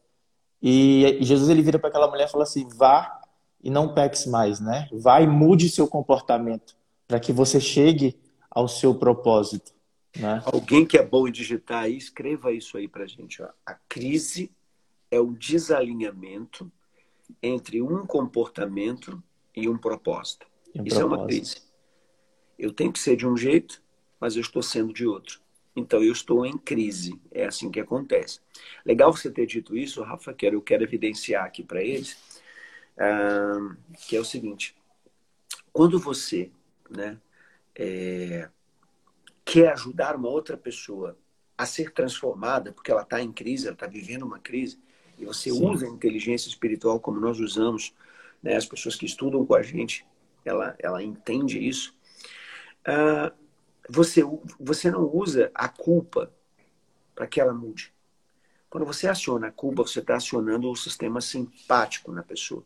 E 0.62 1.18
Jesus 1.20 1.48
ele 1.48 1.62
vira 1.62 1.78
para 1.78 1.88
aquela 1.88 2.08
mulher 2.08 2.28
e 2.28 2.30
fala 2.30 2.44
assim: 2.44 2.68
vá 2.68 3.20
e 3.62 3.70
não 3.70 3.92
peques 3.92 4.26
mais, 4.26 4.60
né? 4.60 4.88
Vá 4.92 5.20
e 5.20 5.26
mude 5.26 5.68
seu 5.68 5.88
comportamento 5.88 6.76
para 7.08 7.18
que 7.18 7.32
você 7.32 7.60
chegue 7.60 8.16
ao 8.50 8.68
seu 8.68 8.94
propósito. 8.94 9.72
Né? 10.16 10.42
Alguém 10.44 10.86
que 10.86 10.96
é 10.96 11.04
bom 11.04 11.26
em 11.26 11.32
digitar 11.32 11.84
aí, 11.84 11.96
escreva 11.96 12.52
isso 12.52 12.76
aí 12.76 12.86
para 12.86 13.06
gente. 13.06 13.42
Ó. 13.42 13.48
A 13.66 13.74
crise 13.88 14.50
é 15.10 15.18
o 15.18 15.32
desalinhamento 15.32 16.70
entre 17.42 17.80
um 17.80 18.06
comportamento 18.06 19.22
e 19.60 19.68
um 19.68 19.78
propósito. 19.78 20.46
Um 20.74 20.84
isso 20.84 20.98
propósito. 20.98 21.00
é 21.00 21.04
uma 21.04 21.26
crise. 21.26 21.56
Eu 22.58 22.72
tenho 22.72 22.92
que 22.92 22.98
ser 22.98 23.16
de 23.16 23.26
um 23.26 23.36
jeito, 23.36 23.82
mas 24.18 24.36
eu 24.36 24.42
estou 24.42 24.62
sendo 24.62 24.92
de 24.92 25.06
outro. 25.06 25.40
Então 25.74 26.02
eu 26.02 26.12
estou 26.12 26.44
em 26.44 26.58
crise. 26.58 27.18
É 27.30 27.46
assim 27.46 27.70
que 27.70 27.80
acontece. 27.80 28.40
Legal 28.84 29.12
você 29.12 29.30
ter 29.30 29.46
dito 29.46 29.76
isso, 29.76 30.02
Rafa, 30.02 30.32
que 30.32 30.46
eu 30.46 30.60
quero 30.60 30.84
evidenciar 30.84 31.44
aqui 31.44 31.62
para 31.62 31.82
eles, 31.82 32.18
uh, 32.96 33.76
que 34.06 34.16
é 34.16 34.20
o 34.20 34.24
seguinte: 34.24 34.76
quando 35.72 35.98
você, 35.98 36.50
né, 36.90 37.18
é, 37.74 38.48
quer 39.44 39.72
ajudar 39.72 40.16
uma 40.16 40.28
outra 40.28 40.56
pessoa 40.56 41.16
a 41.56 41.66
ser 41.66 41.92
transformada, 41.92 42.72
porque 42.72 42.90
ela 42.90 43.02
está 43.02 43.22
em 43.22 43.32
crise, 43.32 43.66
ela 43.66 43.74
está 43.74 43.86
vivendo 43.86 44.22
uma 44.22 44.38
crise, 44.38 44.78
e 45.18 45.24
você 45.24 45.50
Sim. 45.50 45.64
usa 45.64 45.86
a 45.86 45.88
inteligência 45.90 46.48
espiritual 46.48 46.98
como 46.98 47.20
nós 47.20 47.38
usamos, 47.38 47.94
né? 48.42 48.56
as 48.56 48.66
pessoas 48.66 48.96
que 48.96 49.06
estudam 49.06 49.44
com 49.44 49.54
a 49.54 49.62
gente, 49.62 50.06
ela, 50.44 50.74
ela 50.78 51.02
entende 51.02 51.58
isso. 51.58 51.94
Uh, 52.80 53.32
você, 53.88 54.22
você 54.58 54.90
não 54.90 55.04
usa 55.04 55.50
a 55.54 55.68
culpa 55.68 56.32
para 57.14 57.26
que 57.26 57.40
ela 57.40 57.52
mude. 57.52 57.92
Quando 58.68 58.86
você 58.86 59.08
aciona 59.08 59.48
a 59.48 59.52
culpa, 59.52 59.82
você 59.82 59.98
está 59.98 60.16
acionando 60.16 60.70
o 60.70 60.76
sistema 60.76 61.20
simpático 61.20 62.12
na 62.12 62.22
pessoa. 62.22 62.62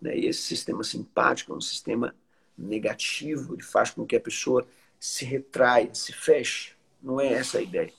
Né? 0.00 0.18
E 0.18 0.26
esse 0.26 0.42
sistema 0.42 0.82
simpático 0.82 1.52
é 1.52 1.56
um 1.56 1.60
sistema 1.60 2.14
negativo, 2.58 3.54
ele 3.54 3.62
faz 3.62 3.90
com 3.90 4.04
que 4.04 4.16
a 4.16 4.20
pessoa 4.20 4.66
se 4.98 5.24
retraia, 5.24 5.94
se 5.94 6.12
feche. 6.12 6.74
Não 7.02 7.20
é 7.20 7.32
essa 7.32 7.58
a 7.58 7.62
ideia. 7.62 7.92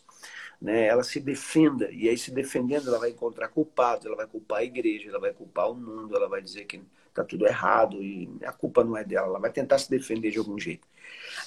Né? 0.61 0.85
Ela 0.85 1.03
se 1.03 1.19
defenda, 1.19 1.89
e 1.91 2.07
aí 2.07 2.17
se 2.17 2.31
defendendo, 2.31 2.87
ela 2.87 2.99
vai 2.99 3.09
encontrar 3.09 3.47
culpados, 3.47 4.05
ela 4.05 4.15
vai 4.15 4.27
culpar 4.27 4.59
a 4.59 4.63
igreja, 4.63 5.09
ela 5.09 5.19
vai 5.19 5.33
culpar 5.33 5.71
o 5.71 5.75
mundo, 5.75 6.15
ela 6.15 6.29
vai 6.29 6.41
dizer 6.41 6.65
que 6.65 6.81
está 7.09 7.23
tudo 7.23 7.45
errado 7.45 8.01
e 8.01 8.29
a 8.45 8.51
culpa 8.53 8.83
não 8.83 8.95
é 8.95 9.03
dela, 9.03 9.27
ela 9.27 9.39
vai 9.39 9.51
tentar 9.51 9.77
se 9.79 9.89
defender 9.89 10.31
de 10.31 10.37
algum 10.37 10.57
jeito. 10.59 10.87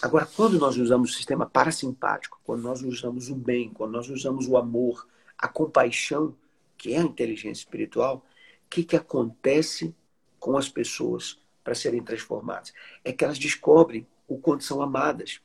Agora, 0.03 0.27
quando 0.27 0.59
nós 0.59 0.77
usamos 0.77 1.11
o 1.11 1.15
sistema 1.15 1.47
parasimpático, 1.47 2.41
quando 2.45 2.63
nós 2.63 2.83
usamos 2.83 3.31
o 3.31 3.35
bem, 3.35 3.71
quando 3.71 3.93
nós 3.93 4.09
usamos 4.09 4.47
o 4.47 4.57
amor, 4.57 5.07
a 5.39 5.49
compaixão, 5.49 6.37
que 6.77 6.93
é 6.93 6.99
a 6.99 7.03
inteligência 7.03 7.63
espiritual, 7.63 8.25
o 8.67 8.69
que, 8.69 8.85
que 8.85 8.97
acontece 8.97 9.95
com 10.39 10.57
as 10.57 10.69
pessoas 10.69 11.39
para 11.63 11.75
serem 11.75 12.03
transformadas? 12.03 12.73
É 13.03 13.13
que 13.13 13.25
elas 13.25 13.39
descobrem 13.39 14.07
o 14.29 14.39
quanto 14.39 14.65
são 14.65 14.83
amadas. 14.83 15.41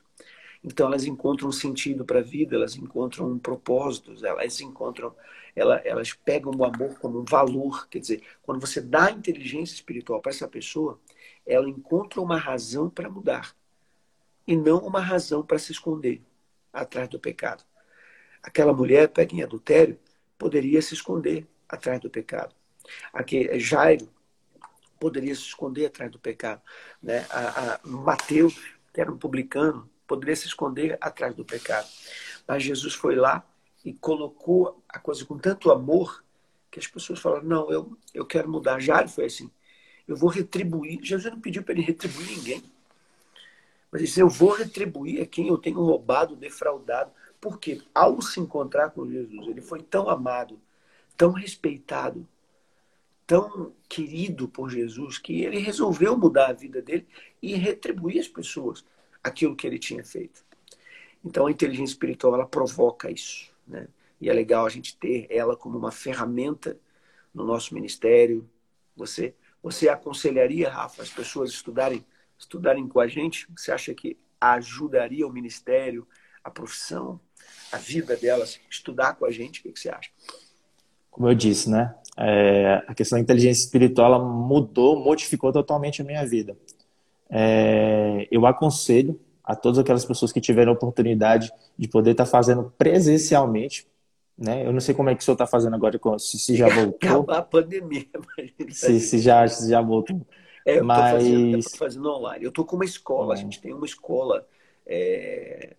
Então 0.63 0.87
elas 0.87 1.05
encontram 1.05 1.51
sentido 1.51 2.03
para 2.03 2.19
a 2.19 2.23
vida, 2.23 2.55
elas 2.55 2.75
encontram 2.75 3.31
um 3.31 3.39
propósito, 3.39 4.13
elas 4.25 4.59
encontram, 4.59 5.15
elas, 5.55 5.81
elas 5.85 6.13
pegam 6.13 6.51
o 6.55 6.65
amor 6.65 6.99
como 6.99 7.19
um 7.19 7.25
valor. 7.25 7.87
Quer 7.87 7.99
dizer, 7.99 8.23
quando 8.41 8.59
você 8.59 8.81
dá 8.81 9.09
inteligência 9.09 9.73
espiritual 9.73 10.21
para 10.21 10.31
essa 10.31 10.47
pessoa, 10.47 10.99
ela 11.45 11.69
encontra 11.69 12.21
uma 12.21 12.37
razão 12.37 12.89
para 12.89 13.09
mudar 13.09 13.55
e 14.45 14.55
não 14.55 14.79
uma 14.79 14.99
razão 14.99 15.43
para 15.43 15.59
se 15.59 15.71
esconder 15.71 16.21
atrás 16.73 17.07
do 17.07 17.19
pecado. 17.19 17.63
Aquela 18.43 18.73
mulher 18.73 19.09
pega 19.09 19.35
em 19.35 19.43
adultério 19.43 19.97
poderia 20.39 20.81
se 20.81 20.93
esconder 20.93 21.45
atrás 21.67 21.99
do 21.99 22.09
pecado. 22.09 22.55
Aqui, 23.13 23.59
Jairo 23.59 24.09
poderia 24.97 25.35
se 25.35 25.41
esconder 25.41 25.85
atrás 25.85 26.09
do 26.09 26.17
pecado. 26.17 26.61
Né? 27.03 27.25
A, 27.29 27.73
a 27.75 27.79
Mateus, 27.83 28.55
que 28.93 29.01
era 29.01 29.11
um 29.11 29.17
publicano, 29.17 29.87
poderia 30.09 30.35
se 30.35 30.47
esconder 30.47 30.97
atrás 30.99 31.35
do 31.35 31.45
pecado. 31.45 31.87
Mas 32.47 32.63
Jesus 32.63 32.95
foi 32.95 33.15
lá 33.15 33.45
e 33.85 33.93
colocou 33.93 34.83
a 34.89 34.97
coisa 34.97 35.23
com 35.23 35.37
tanto 35.37 35.71
amor 35.71 36.23
que 36.71 36.79
as 36.79 36.87
pessoas 36.87 37.19
falam, 37.19 37.43
não, 37.43 37.71
eu, 37.71 37.95
eu 38.11 38.25
quero 38.25 38.49
mudar. 38.49 38.79
Jário 38.79 39.07
foi 39.07 39.25
assim, 39.25 39.49
eu 40.07 40.15
vou 40.15 40.29
retribuir. 40.29 40.99
Jesus 41.03 41.31
não 41.31 41.39
pediu 41.39 41.61
para 41.61 41.75
ele 41.75 41.83
retribuir 41.83 42.27
ninguém. 42.27 42.63
Mas 43.91 44.01
ele 44.01 44.07
disse, 44.07 44.19
eu 44.19 44.27
vou 44.27 44.51
retribuir 44.51 45.21
a 45.21 45.25
quem 45.27 45.47
eu 45.47 45.57
tenho 45.57 45.79
roubado, 45.79 46.35
defraudado. 46.35 47.11
Porque 47.39 47.81
ao 47.93 48.21
se 48.21 48.39
encontrar 48.39 48.89
com 48.89 49.09
Jesus, 49.09 49.47
ele 49.47 49.61
foi 49.61 49.81
tão 49.81 50.09
amado, 50.09 50.59
tão 51.15 51.31
respeitado, 51.31 52.27
tão 53.25 53.71
querido 53.87 54.47
por 54.47 54.69
Jesus, 54.69 55.17
que 55.17 55.41
ele 55.41 55.59
resolveu 55.59 56.17
mudar 56.17 56.49
a 56.49 56.53
vida 56.53 56.81
dele 56.81 57.07
e 57.41 57.53
retribuir 57.53 58.19
às 58.19 58.27
pessoas 58.27 58.83
aquilo 59.23 59.55
que 59.55 59.67
ele 59.67 59.79
tinha 59.79 60.03
feito. 60.03 60.43
Então 61.23 61.47
a 61.47 61.51
inteligência 61.51 61.93
espiritual 61.93 62.35
ela 62.35 62.45
provoca 62.45 63.11
isso, 63.11 63.51
né? 63.67 63.87
E 64.21 64.29
é 64.29 64.33
legal 64.33 64.65
a 64.65 64.69
gente 64.69 64.97
ter 64.97 65.27
ela 65.29 65.55
como 65.55 65.77
uma 65.77 65.91
ferramenta 65.91 66.77
no 67.33 67.45
nosso 67.45 67.73
ministério. 67.73 68.49
Você 68.95 69.33
você 69.61 69.89
aconselharia, 69.89 70.69
Rafa, 70.69 71.01
as 71.01 71.09
pessoas 71.09 71.51
estudarem 71.51 72.05
estudarem 72.37 72.87
com 72.87 72.99
a 72.99 73.07
gente? 73.07 73.45
Você 73.55 73.71
acha 73.71 73.93
que 73.93 74.17
ajudaria 74.39 75.27
o 75.27 75.31
ministério, 75.31 76.07
a 76.41 76.49
profissão, 76.49 77.19
a 77.71 77.77
vida 77.77 78.15
delas, 78.15 78.59
estudar 78.69 79.15
com 79.15 79.25
a 79.25 79.31
gente? 79.31 79.59
O 79.59 79.63
que, 79.63 79.71
que 79.73 79.79
você 79.79 79.89
acha? 79.89 80.09
Como 81.11 81.27
eu 81.27 81.35
disse, 81.35 81.69
né? 81.69 81.93
É, 82.17 82.83
a 82.87 82.95
questão 82.95 83.17
da 83.17 83.21
inteligência 83.21 83.63
espiritual 83.63 84.13
ela 84.13 84.23
mudou, 84.23 85.03
modificou 85.03 85.51
totalmente 85.51 86.01
a 86.01 86.05
minha 86.05 86.25
vida. 86.25 86.57
É, 87.29 88.27
eu 88.31 88.45
aconselho 88.45 89.19
a 89.43 89.55
todas 89.55 89.79
aquelas 89.79 90.05
pessoas 90.05 90.31
que 90.31 90.41
tiveram 90.41 90.71
a 90.71 90.75
oportunidade 90.75 91.51
de 91.77 91.87
poder 91.87 92.11
estar 92.11 92.25
fazendo 92.25 92.73
presencialmente, 92.77 93.87
né? 94.37 94.65
Eu 94.65 94.71
não 94.71 94.79
sei 94.79 94.95
como 94.95 95.09
é 95.09 95.15
que 95.15 95.21
o 95.21 95.25
senhor 95.25 95.35
está 95.35 95.45
fazendo 95.45 95.75
agora, 95.75 95.99
se, 96.17 96.39
se 96.39 96.55
já 96.55 96.67
voltou. 96.73 97.09
Acabar 97.09 97.37
a 97.37 97.41
pandemia. 97.41 98.05
Se, 98.69 98.99
se, 98.99 99.19
já, 99.19 99.47
se 99.47 99.69
já 99.69 99.81
voltou. 99.81 100.25
É, 100.65 100.79
eu 100.79 100.85
Mas... 100.85 101.11
fazendo, 101.11 101.77
fazendo 101.77 102.09
online. 102.09 102.45
Eu 102.45 102.49
estou 102.49 102.65
com 102.65 102.75
uma 102.75 102.85
escola, 102.85 103.33
a 103.33 103.37
é. 103.37 103.41
gente 103.41 103.61
tem 103.61 103.73
uma 103.73 103.85
escola. 103.85 104.47
É... 104.85 105.75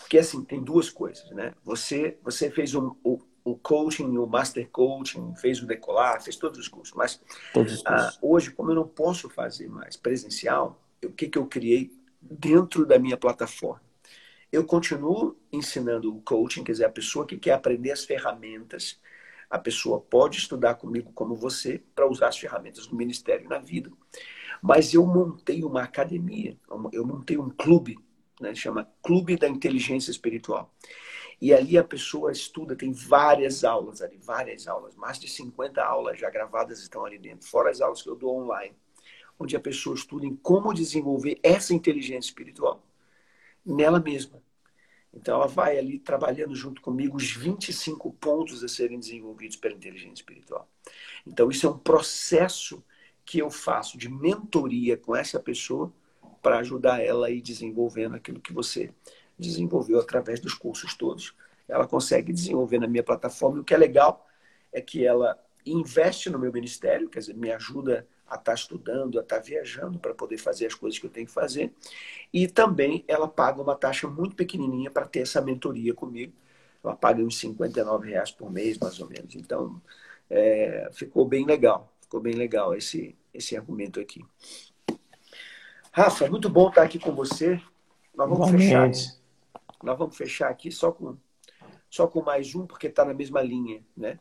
Porque 0.00 0.18
assim, 0.18 0.44
tem 0.44 0.62
duas 0.62 0.90
coisas, 0.90 1.30
né? 1.30 1.54
Você, 1.64 2.18
você 2.22 2.50
fez 2.50 2.74
um, 2.74 2.94
o, 3.44 3.56
coaching, 3.56 4.16
o 4.16 4.26
master 4.26 4.68
coaching, 4.70 5.34
fez 5.36 5.62
o 5.62 5.66
decolar, 5.66 6.22
fez 6.22 6.36
todos 6.36 6.58
os 6.58 6.68
cursos. 6.68 6.94
Mas 6.94 7.20
os 7.74 7.82
cursos. 7.82 7.84
Ah, 7.86 8.18
hoje, 8.22 8.50
como 8.50 8.70
eu 8.70 8.74
não 8.74 8.86
posso 8.86 9.28
fazer 9.28 9.68
mais 9.68 9.96
presencial, 9.96 10.80
o 11.04 11.10
que, 11.10 11.28
que 11.28 11.38
eu 11.38 11.46
criei 11.46 11.90
dentro 12.20 12.86
da 12.86 12.98
minha 12.98 13.16
plataforma. 13.16 13.82
Eu 14.50 14.64
continuo 14.64 15.36
ensinando 15.50 16.14
o 16.14 16.20
coaching, 16.20 16.62
quer 16.62 16.72
dizer, 16.72 16.84
a 16.84 16.90
pessoa 16.90 17.26
que 17.26 17.38
quer 17.38 17.52
aprender 17.52 17.90
as 17.90 18.04
ferramentas, 18.04 19.00
a 19.50 19.58
pessoa 19.58 20.00
pode 20.00 20.38
estudar 20.38 20.74
comigo 20.74 21.10
como 21.14 21.34
você 21.34 21.82
para 21.94 22.08
usar 22.08 22.28
as 22.28 22.38
ferramentas 22.38 22.86
do 22.86 22.96
ministério 22.96 23.48
na 23.48 23.58
vida. 23.58 23.90
Mas 24.62 24.94
eu 24.94 25.04
montei 25.06 25.64
uma 25.64 25.82
academia, 25.82 26.56
eu 26.92 27.04
montei 27.04 27.36
um 27.36 27.50
clube, 27.50 27.98
né, 28.40 28.54
chama 28.54 28.88
Clube 29.02 29.36
da 29.36 29.48
Inteligência 29.48 30.10
Espiritual. 30.10 30.72
E 31.42 31.52
ali 31.52 31.76
a 31.76 31.84
pessoa 31.84 32.30
estuda, 32.30 32.76
tem 32.76 32.92
várias 32.92 33.64
aulas 33.64 34.00
ali, 34.00 34.16
várias 34.16 34.68
aulas, 34.68 34.94
mais 34.94 35.18
de 35.18 35.28
50 35.28 35.82
aulas 35.82 36.18
já 36.18 36.30
gravadas 36.30 36.80
estão 36.80 37.04
ali 37.04 37.18
dentro, 37.18 37.46
fora 37.46 37.70
as 37.70 37.80
aulas 37.80 38.00
que 38.00 38.08
eu 38.08 38.16
dou 38.16 38.38
online 38.38 38.74
onde 39.42 39.56
a 39.56 39.60
pessoa 39.60 39.96
estuda 39.96 40.24
em 40.24 40.36
como 40.36 40.72
desenvolver 40.72 41.38
essa 41.42 41.74
inteligência 41.74 42.28
espiritual 42.28 42.82
nela 43.64 44.00
mesma. 44.00 44.42
Então 45.12 45.36
ela 45.36 45.46
vai 45.46 45.78
ali 45.78 45.98
trabalhando 45.98 46.54
junto 46.54 46.80
comigo 46.80 47.16
os 47.16 47.30
25 47.30 48.12
pontos 48.14 48.64
a 48.64 48.68
serem 48.68 48.98
desenvolvidos 48.98 49.56
pela 49.56 49.74
inteligência 49.74 50.14
espiritual. 50.14 50.68
Então 51.26 51.50
isso 51.50 51.66
é 51.66 51.70
um 51.70 51.78
processo 51.78 52.82
que 53.24 53.38
eu 53.38 53.50
faço 53.50 53.98
de 53.98 54.08
mentoria 54.08 54.96
com 54.96 55.14
essa 55.14 55.38
pessoa 55.38 55.92
para 56.40 56.58
ajudar 56.58 57.00
ela 57.00 57.26
a 57.26 57.30
ir 57.30 57.42
desenvolvendo 57.42 58.16
aquilo 58.16 58.40
que 58.40 58.52
você 58.52 58.92
desenvolveu 59.42 60.00
através 60.00 60.40
dos 60.40 60.54
cursos 60.54 60.94
todos. 60.94 61.34
Ela 61.68 61.86
consegue 61.86 62.32
desenvolver 62.32 62.78
na 62.78 62.86
minha 62.86 63.02
plataforma. 63.02 63.58
E 63.58 63.60
o 63.60 63.64
que 63.64 63.74
é 63.74 63.78
legal 63.78 64.26
é 64.72 64.80
que 64.80 65.04
ela 65.04 65.38
investe 65.64 66.30
no 66.30 66.38
meu 66.38 66.52
ministério, 66.52 67.08
quer 67.08 67.20
dizer, 67.20 67.34
me 67.34 67.52
ajuda 67.52 68.06
a 68.26 68.34
estar 68.34 68.44
tá 68.44 68.54
estudando, 68.54 69.18
a 69.18 69.22
estar 69.22 69.36
tá 69.36 69.42
viajando 69.42 69.98
para 69.98 70.14
poder 70.14 70.38
fazer 70.38 70.66
as 70.66 70.74
coisas 70.74 70.98
que 70.98 71.06
eu 71.06 71.10
tenho 71.10 71.26
que 71.26 71.32
fazer. 71.32 71.72
E 72.32 72.48
também 72.48 73.04
ela 73.06 73.28
paga 73.28 73.60
uma 73.60 73.76
taxa 73.76 74.08
muito 74.08 74.34
pequenininha 74.34 74.90
para 74.90 75.06
ter 75.06 75.20
essa 75.20 75.40
mentoria 75.40 75.92
comigo. 75.92 76.32
Ela 76.82 76.96
paga 76.96 77.22
uns 77.22 77.38
59 77.38 78.08
reais 78.08 78.30
por 78.30 78.50
mês, 78.50 78.78
mais 78.78 78.98
ou 78.98 79.08
menos. 79.08 79.34
Então, 79.36 79.80
é, 80.28 80.88
ficou 80.92 81.26
bem 81.26 81.44
legal. 81.44 81.92
Ficou 82.00 82.20
bem 82.20 82.34
legal 82.34 82.74
esse, 82.74 83.14
esse 83.32 83.56
argumento 83.56 84.00
aqui. 84.00 84.24
Rafa, 85.92 86.28
muito 86.28 86.48
bom 86.48 86.68
estar 86.68 86.82
aqui 86.82 86.98
com 86.98 87.14
você. 87.14 87.60
Nós 88.16 88.28
vamos 88.28 88.50
fechar. 88.50 88.90
Nós 89.82 89.98
vamos 89.98 90.16
fechar 90.16 90.50
aqui 90.50 90.70
só 90.70 90.92
com, 90.92 91.16
só 91.90 92.06
com 92.06 92.22
mais 92.22 92.54
um, 92.54 92.66
porque 92.66 92.86
está 92.86 93.04
na 93.04 93.14
mesma 93.14 93.42
linha, 93.42 93.82
né? 93.96 94.18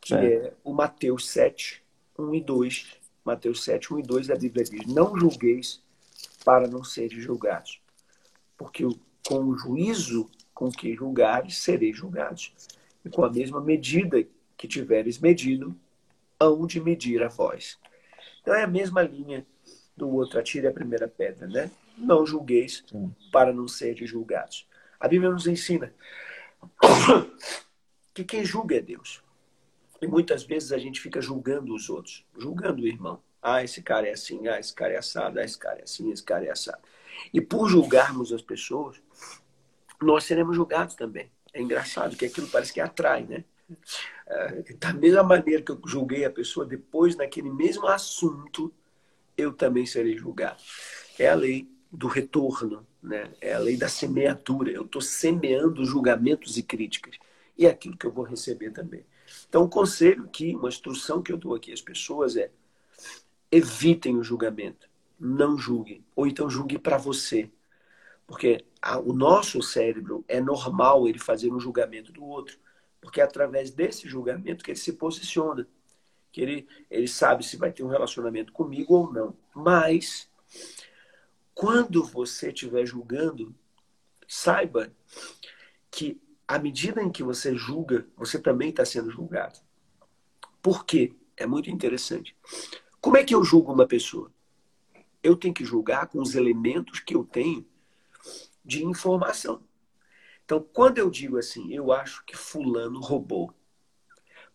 Que 0.00 0.14
é, 0.14 0.34
é 0.34 0.54
o 0.62 0.72
Mateus 0.72 1.28
7, 1.28 1.82
1 2.18 2.34
e 2.34 2.40
2 2.40 2.98
Mateus 3.28 3.62
7, 3.62 3.92
1 3.92 3.98
e 3.98 4.02
2, 4.02 4.30
a 4.30 4.36
Bíblia 4.36 4.64
diz: 4.64 4.86
Não 4.86 5.14
julgueis 5.18 5.82
para 6.46 6.66
não 6.66 6.82
seres 6.82 7.22
julgados, 7.22 7.78
porque 8.56 8.84
com 9.26 9.44
o 9.44 9.58
juízo 9.58 10.30
com 10.54 10.70
que 10.70 10.94
julgares, 10.94 11.58
sereis 11.58 11.94
julgados, 11.94 12.54
e 13.04 13.10
com 13.10 13.22
a 13.22 13.30
mesma 13.30 13.60
medida 13.60 14.26
que 14.56 14.66
tiveres 14.66 15.18
medido, 15.18 15.76
hão 16.40 16.66
de 16.66 16.80
medir 16.80 17.22
a 17.22 17.28
vós. 17.28 17.78
Então 18.40 18.54
é 18.54 18.64
a 18.64 18.66
mesma 18.66 19.02
linha 19.02 19.46
do 19.94 20.08
outro, 20.08 20.40
atire 20.40 20.66
a 20.66 20.72
primeira 20.72 21.06
pedra, 21.06 21.46
né? 21.46 21.70
Não 21.98 22.24
julgueis 22.24 22.82
para 23.30 23.52
não 23.52 23.68
seres 23.68 24.08
julgados. 24.08 24.66
A 25.00 25.08
Bíblia 25.08 25.30
nos 25.30 25.46
ensina 25.46 25.94
que 28.12 28.24
quem 28.24 28.44
julga 28.44 28.76
é 28.76 28.80
Deus. 28.80 29.22
E 30.00 30.06
muitas 30.06 30.44
vezes 30.44 30.72
a 30.72 30.78
gente 30.78 31.00
fica 31.00 31.20
julgando 31.20 31.74
os 31.74 31.90
outros, 31.90 32.24
julgando 32.36 32.82
o 32.82 32.86
irmão. 32.86 33.20
Ah, 33.42 33.62
esse 33.62 33.82
cara 33.82 34.08
é 34.08 34.12
assim, 34.12 34.46
ah, 34.48 34.58
esse 34.58 34.74
cara 34.74 34.92
é 34.92 34.98
assado, 34.98 35.38
ah, 35.38 35.44
esse 35.44 35.58
cara 35.58 35.80
é 35.80 35.82
assim, 35.82 36.10
esse 36.10 36.22
cara 36.22 36.44
é 36.44 36.50
assado. 36.50 36.82
E 37.32 37.40
por 37.40 37.68
julgarmos 37.68 38.32
as 38.32 38.42
pessoas, 38.42 39.00
nós 40.00 40.24
seremos 40.24 40.56
julgados 40.56 40.94
também. 40.94 41.30
É 41.52 41.60
engraçado 41.60 42.16
que 42.16 42.26
aquilo 42.26 42.48
parece 42.48 42.72
que 42.72 42.80
atrai, 42.80 43.24
né? 43.24 43.44
É, 44.26 44.62
da 44.74 44.92
mesma 44.92 45.22
maneira 45.22 45.62
que 45.62 45.72
eu 45.72 45.80
julguei 45.86 46.24
a 46.24 46.30
pessoa, 46.30 46.66
depois, 46.66 47.16
naquele 47.16 47.50
mesmo 47.50 47.86
assunto, 47.86 48.72
eu 49.36 49.52
também 49.52 49.86
serei 49.86 50.16
julgado. 50.16 50.60
É 51.18 51.28
a 51.28 51.34
lei 51.34 51.68
do 51.90 52.06
retorno, 52.06 52.86
né? 53.02 53.30
é 53.40 53.54
a 53.54 53.58
lei 53.58 53.76
da 53.76 53.88
semeadura. 53.88 54.70
Eu 54.70 54.84
estou 54.84 55.00
semeando 55.00 55.84
julgamentos 55.84 56.56
e 56.56 56.62
críticas. 56.62 57.16
E 57.56 57.66
é 57.66 57.70
aquilo 57.70 57.96
que 57.96 58.06
eu 58.06 58.12
vou 58.12 58.24
receber 58.24 58.70
também. 58.70 59.04
Então, 59.48 59.64
o 59.64 59.68
conselho 59.68 60.24
aqui, 60.24 60.54
uma 60.54 60.68
instrução 60.68 61.22
que 61.22 61.32
eu 61.32 61.36
dou 61.36 61.54
aqui 61.54 61.72
às 61.72 61.80
pessoas 61.80 62.36
é 62.36 62.50
evitem 63.50 64.16
o 64.16 64.22
julgamento. 64.22 64.88
Não 65.18 65.58
julguem. 65.58 66.04
Ou 66.14 66.26
então 66.26 66.48
julgue 66.48 66.78
para 66.78 66.96
você. 66.96 67.50
Porque 68.26 68.64
a, 68.80 68.98
o 68.98 69.12
nosso 69.12 69.62
cérebro 69.62 70.24
é 70.28 70.40
normal 70.40 71.08
ele 71.08 71.18
fazer 71.18 71.52
um 71.52 71.58
julgamento 71.58 72.12
do 72.12 72.24
outro. 72.24 72.58
Porque 73.00 73.20
é 73.20 73.24
através 73.24 73.70
desse 73.70 74.08
julgamento 74.08 74.64
que 74.64 74.70
ele 74.70 74.78
se 74.78 74.92
posiciona. 74.92 75.66
Que 76.30 76.40
ele, 76.42 76.68
ele 76.90 77.08
sabe 77.08 77.44
se 77.44 77.56
vai 77.56 77.72
ter 77.72 77.82
um 77.82 77.88
relacionamento 77.88 78.52
comigo 78.52 78.94
ou 78.94 79.12
não. 79.12 79.34
Mas, 79.54 80.28
quando 81.58 82.04
você 82.04 82.50
estiver 82.52 82.86
julgando, 82.86 83.52
saiba 84.28 84.94
que 85.90 86.22
à 86.46 86.56
medida 86.56 87.02
em 87.02 87.10
que 87.10 87.24
você 87.24 87.56
julga, 87.56 88.06
você 88.16 88.38
também 88.38 88.70
está 88.70 88.84
sendo 88.84 89.10
julgado. 89.10 89.58
Por 90.62 90.84
quê? 90.84 91.16
É 91.36 91.46
muito 91.46 91.68
interessante. 91.68 92.36
Como 93.00 93.16
é 93.16 93.24
que 93.24 93.34
eu 93.34 93.42
julgo 93.42 93.72
uma 93.72 93.88
pessoa? 93.88 94.30
Eu 95.20 95.34
tenho 95.34 95.52
que 95.52 95.64
julgar 95.64 96.06
com 96.06 96.20
os 96.20 96.36
elementos 96.36 97.00
que 97.00 97.16
eu 97.16 97.24
tenho 97.24 97.66
de 98.64 98.84
informação. 98.84 99.60
Então, 100.44 100.64
quando 100.72 100.98
eu 100.98 101.10
digo 101.10 101.38
assim, 101.38 101.74
eu 101.74 101.90
acho 101.90 102.24
que 102.24 102.36
fulano 102.36 103.00
roubou. 103.00 103.52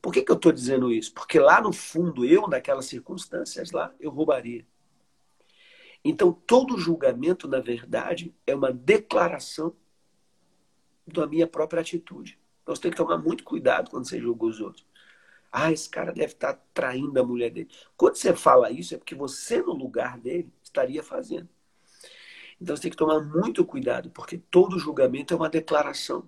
Por 0.01 0.13
que, 0.13 0.21
que 0.21 0.31
eu 0.31 0.37
estou 0.37 0.53
dizendo 0.53 0.89
isso? 0.89 1.13
Porque 1.13 1.37
lá 1.37 1.59
no 1.59 1.73
fundo, 1.73 2.23
eu, 2.23 2.47
naquelas 2.47 2.85
circunstâncias 2.85 3.71
lá, 3.71 3.93
eu 3.99 4.09
roubaria. 4.09 4.65
Então, 6.03 6.33
todo 6.33 6.77
julgamento, 6.77 7.47
na 7.47 7.59
verdade, 7.59 8.35
é 8.45 8.53
uma 8.53 8.71
declaração 8.71 9.75
da 11.07 11.27
minha 11.27 11.47
própria 11.47 11.81
atitude. 11.81 12.39
Então 12.61 12.75
você 12.75 12.81
tem 12.81 12.91
que 12.91 12.97
tomar 12.97 13.17
muito 13.17 13.43
cuidado 13.43 13.89
quando 13.89 14.07
você 14.07 14.19
julga 14.19 14.45
os 14.45 14.59
outros. 14.59 14.85
Ah, 15.51 15.71
esse 15.71 15.87
cara 15.89 16.11
deve 16.11 16.33
estar 16.33 16.53
traindo 16.73 17.19
a 17.19 17.23
mulher 17.23 17.51
dele. 17.51 17.69
Quando 17.95 18.15
você 18.15 18.35
fala 18.35 18.71
isso, 18.71 18.95
é 18.95 18.97
porque 18.97 19.13
você, 19.13 19.61
no 19.61 19.73
lugar 19.73 20.17
dele, 20.17 20.51
estaria 20.63 21.03
fazendo. 21.03 21.47
Então 22.59 22.75
você 22.75 22.83
tem 22.83 22.91
que 22.91 22.97
tomar 22.97 23.19
muito 23.19 23.65
cuidado, 23.65 24.09
porque 24.09 24.37
todo 24.49 24.79
julgamento 24.79 25.33
é 25.33 25.37
uma 25.37 25.49
declaração 25.49 26.27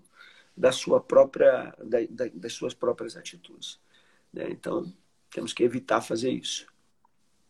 da 0.55 0.71
sua 0.71 1.01
própria, 1.01 1.75
da, 1.83 1.99
da, 2.09 2.27
das 2.33 2.53
suas 2.53 2.73
próprias 2.73 3.15
atitudes. 3.17 3.79
Né? 4.31 4.49
Então, 4.51 4.93
temos 5.31 5.53
que 5.53 5.63
evitar 5.63 6.01
fazer 6.01 6.31
isso. 6.31 6.67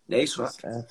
Não 0.08 0.18
é 0.18 0.24
isso, 0.24 0.42
Rafa? 0.42 0.88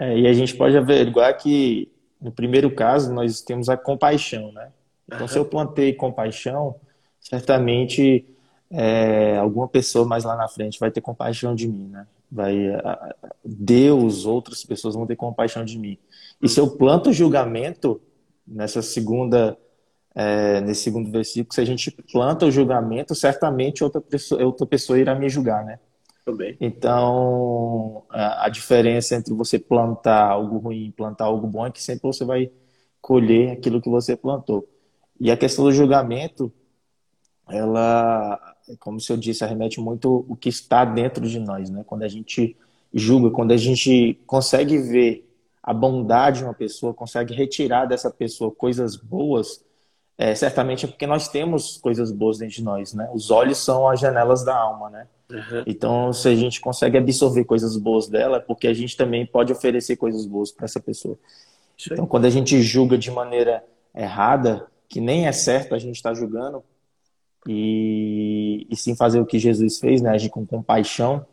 É, 0.00 0.18
e 0.18 0.26
a 0.26 0.32
gente 0.32 0.56
pode 0.56 0.74
averiguar 0.78 1.36
que, 1.36 1.92
no 2.18 2.32
primeiro 2.32 2.74
caso, 2.74 3.12
nós 3.12 3.42
temos 3.42 3.68
a 3.68 3.76
compaixão, 3.76 4.50
né? 4.50 4.72
Então, 5.06 5.20
uhum. 5.20 5.28
se 5.28 5.38
eu 5.38 5.44
plantei 5.44 5.92
compaixão, 5.92 6.74
certamente 7.20 8.24
é, 8.70 9.36
alguma 9.36 9.68
pessoa 9.68 10.06
mais 10.06 10.24
lá 10.24 10.34
na 10.34 10.48
frente 10.48 10.80
vai 10.80 10.90
ter 10.90 11.02
compaixão 11.02 11.54
de 11.54 11.68
mim, 11.68 11.88
né? 11.88 12.06
Vai, 12.32 12.56
Deus, 13.44 14.24
outras 14.24 14.64
pessoas 14.64 14.94
vão 14.94 15.06
ter 15.06 15.16
compaixão 15.16 15.64
de 15.64 15.78
mim. 15.78 15.98
E 16.40 16.48
se 16.48 16.58
eu 16.58 16.70
planto 16.70 17.12
julgamento 17.12 18.00
nessa 18.46 18.80
segunda, 18.80 19.58
é, 20.14 20.62
nesse 20.62 20.82
segundo 20.82 21.10
versículo, 21.10 21.52
se 21.52 21.60
a 21.60 21.64
gente 21.64 21.90
planta 22.10 22.46
o 22.46 22.50
julgamento, 22.50 23.14
certamente 23.14 23.84
outra 23.84 24.00
pessoa, 24.00 24.42
outra 24.44 24.66
pessoa 24.66 24.98
irá 24.98 25.14
me 25.14 25.28
julgar, 25.28 25.62
né? 25.62 25.78
Também. 26.24 26.56
Então, 26.60 27.99
a, 28.44 28.48
diferença 28.48 29.14
entre 29.14 29.34
você 29.34 29.58
plantar 29.58 30.30
algo 30.30 30.58
ruim 30.58 30.86
e 30.86 30.92
plantar 30.92 31.24
algo 31.24 31.46
bom 31.46 31.66
é 31.66 31.70
que 31.70 31.82
sempre 31.82 32.02
você 32.02 32.24
vai 32.24 32.50
colher 33.00 33.52
aquilo 33.52 33.80
que 33.80 33.88
você 33.88 34.16
plantou. 34.16 34.68
E 35.18 35.30
a 35.30 35.36
questão 35.36 35.64
do 35.64 35.72
julgamento, 35.72 36.52
ela, 37.48 38.38
como 38.78 39.00
se 39.00 39.12
eu 39.12 39.16
disse, 39.16 39.44
arremete 39.44 39.80
muito 39.80 40.24
o 40.28 40.36
que 40.36 40.48
está 40.48 40.84
dentro 40.84 41.28
de 41.28 41.38
nós, 41.38 41.68
né? 41.70 41.84
Quando 41.86 42.02
a 42.02 42.08
gente 42.08 42.56
julga, 42.92 43.30
quando 43.30 43.52
a 43.52 43.56
gente 43.56 44.18
consegue 44.26 44.78
ver 44.78 45.28
a 45.62 45.74
bondade 45.74 46.38
de 46.38 46.44
uma 46.44 46.54
pessoa, 46.54 46.94
consegue 46.94 47.34
retirar 47.34 47.86
dessa 47.86 48.10
pessoa 48.10 48.50
coisas 48.50 48.96
boas, 48.96 49.64
é, 50.20 50.34
certamente 50.34 50.84
é 50.84 50.88
porque 50.88 51.06
nós 51.06 51.28
temos 51.28 51.78
coisas 51.78 52.12
boas 52.12 52.36
dentro 52.36 52.56
de 52.56 52.62
nós, 52.62 52.92
né? 52.92 53.08
Os 53.14 53.30
olhos 53.30 53.56
são 53.56 53.88
as 53.88 53.98
janelas 53.98 54.44
da 54.44 54.54
alma, 54.54 54.90
né? 54.90 55.06
Uhum. 55.30 55.62
Então, 55.66 56.12
se 56.12 56.28
a 56.28 56.34
gente 56.34 56.60
consegue 56.60 56.98
absorver 56.98 57.44
coisas 57.44 57.74
boas 57.78 58.06
dela, 58.06 58.36
é 58.36 58.40
porque 58.40 58.68
a 58.68 58.74
gente 58.74 58.98
também 58.98 59.24
pode 59.24 59.50
oferecer 59.50 59.96
coisas 59.96 60.26
boas 60.26 60.52
para 60.52 60.66
essa 60.66 60.78
pessoa. 60.78 61.18
Então, 61.90 62.06
quando 62.06 62.26
a 62.26 62.30
gente 62.30 62.60
julga 62.60 62.98
de 62.98 63.10
maneira 63.10 63.64
errada, 63.94 64.66
que 64.90 65.00
nem 65.00 65.26
é 65.26 65.32
certo 65.32 65.74
a 65.74 65.78
gente 65.78 65.96
estar 65.96 66.10
tá 66.10 66.14
julgando, 66.14 66.62
e, 67.48 68.66
e 68.68 68.76
sim 68.76 68.94
fazer 68.94 69.20
o 69.20 69.26
que 69.26 69.38
Jesus 69.38 69.78
fez, 69.78 70.02
né? 70.02 70.10
Agir 70.10 70.28
com 70.28 70.44
compaixão, 70.44 71.24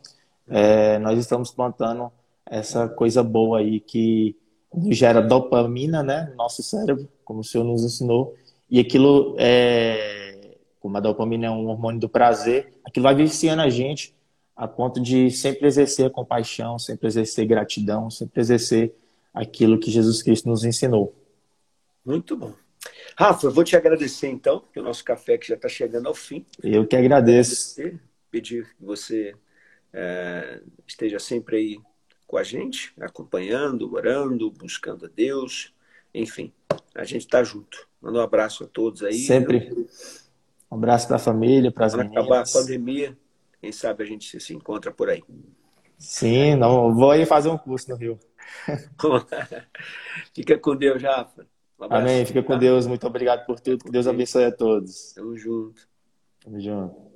é, 0.47 0.97
nós 0.99 1.19
estamos 1.19 1.51
plantando 1.51 2.09
essa 2.45 2.87
coisa 2.87 3.21
boa 3.21 3.59
aí 3.59 3.81
que 3.81 4.33
gera 4.91 5.21
dopamina, 5.21 6.01
né? 6.01 6.27
No 6.29 6.37
nosso 6.37 6.63
cérebro, 6.63 7.05
como 7.25 7.41
o 7.41 7.43
Senhor 7.43 7.65
nos 7.65 7.83
ensinou, 7.83 8.33
e 8.69 8.79
aquilo 8.79 9.35
é, 9.37 10.57
como 10.79 10.97
a 10.97 10.99
dopamina 10.99 11.47
é 11.47 11.51
um 11.51 11.67
hormônio 11.67 11.99
do 11.99 12.09
prazer, 12.09 12.73
aquilo 12.85 13.03
vai 13.03 13.15
viciando 13.15 13.61
a 13.61 13.69
gente 13.69 14.15
a 14.55 14.67
ponto 14.67 14.99
de 14.99 15.29
sempre 15.29 15.67
exercer 15.67 16.07
a 16.07 16.09
compaixão, 16.09 16.79
sempre 16.79 17.07
exercer 17.07 17.45
gratidão, 17.45 18.09
sempre 18.09 18.41
exercer 18.41 18.93
aquilo 19.33 19.79
que 19.79 19.91
Jesus 19.91 20.23
Cristo 20.23 20.49
nos 20.49 20.63
ensinou. 20.63 21.15
Muito 22.03 22.35
bom. 22.35 22.53
Rafa, 23.15 23.47
eu 23.47 23.51
vou 23.51 23.63
te 23.63 23.75
agradecer 23.75 24.27
então, 24.27 24.63
que 24.73 24.79
o 24.79 24.83
nosso 24.83 25.03
café 25.03 25.37
que 25.37 25.47
já 25.47 25.55
está 25.55 25.69
chegando 25.69 26.07
ao 26.07 26.15
fim. 26.15 26.45
Eu 26.63 26.87
que 26.87 26.95
agradeço. 26.95 27.75
Pedir 28.31 28.65
que 28.65 28.83
você 28.83 29.35
é, 29.93 30.61
esteja 30.87 31.19
sempre 31.19 31.57
aí 31.57 31.79
com 32.25 32.37
a 32.37 32.43
gente, 32.43 32.93
acompanhando, 32.99 33.93
orando, 33.93 34.49
buscando 34.51 35.05
a 35.05 35.09
Deus. 35.09 35.73
Enfim, 36.13 36.51
a 36.95 37.03
gente 37.03 37.21
está 37.21 37.43
junto. 37.43 37.86
Manda 38.01 38.19
um 38.19 38.21
abraço 38.21 38.63
a 38.63 38.67
todos 38.67 39.03
aí. 39.03 39.17
Sempre. 39.19 39.87
Um 40.69 40.75
abraço 40.75 41.07
para 41.07 41.15
a 41.15 41.19
família, 41.19 41.71
para 41.71 41.85
as 41.85 41.95
meninas. 41.95 42.17
acabar 42.17 42.41
a 42.41 42.51
pandemia, 42.51 43.17
quem 43.61 43.71
sabe 43.71 44.03
a 44.03 44.05
gente 44.05 44.39
se 44.39 44.53
encontra 44.53 44.91
por 44.91 45.09
aí. 45.09 45.23
Sim, 45.97 46.55
não, 46.55 46.93
vou 46.93 47.11
aí 47.11 47.25
fazer 47.25 47.49
um 47.49 47.57
curso 47.57 47.89
no 47.89 47.95
Rio. 47.95 48.19
Fica 50.33 50.57
com 50.57 50.75
Deus, 50.75 51.01
Rafa. 51.01 51.47
Um 51.79 51.85
Amém. 51.89 52.25
Fica 52.25 52.43
com 52.43 52.57
Deus. 52.57 52.87
Muito 52.87 53.05
obrigado 53.05 53.45
por 53.45 53.59
tudo. 53.59 53.83
Que 53.83 53.91
Deus 53.91 54.07
abençoe 54.07 54.45
a 54.45 54.51
todos. 54.51 55.13
Tamo 55.13 55.37
junto. 55.37 55.87
Tamo 56.43 56.59
junto. 56.59 57.07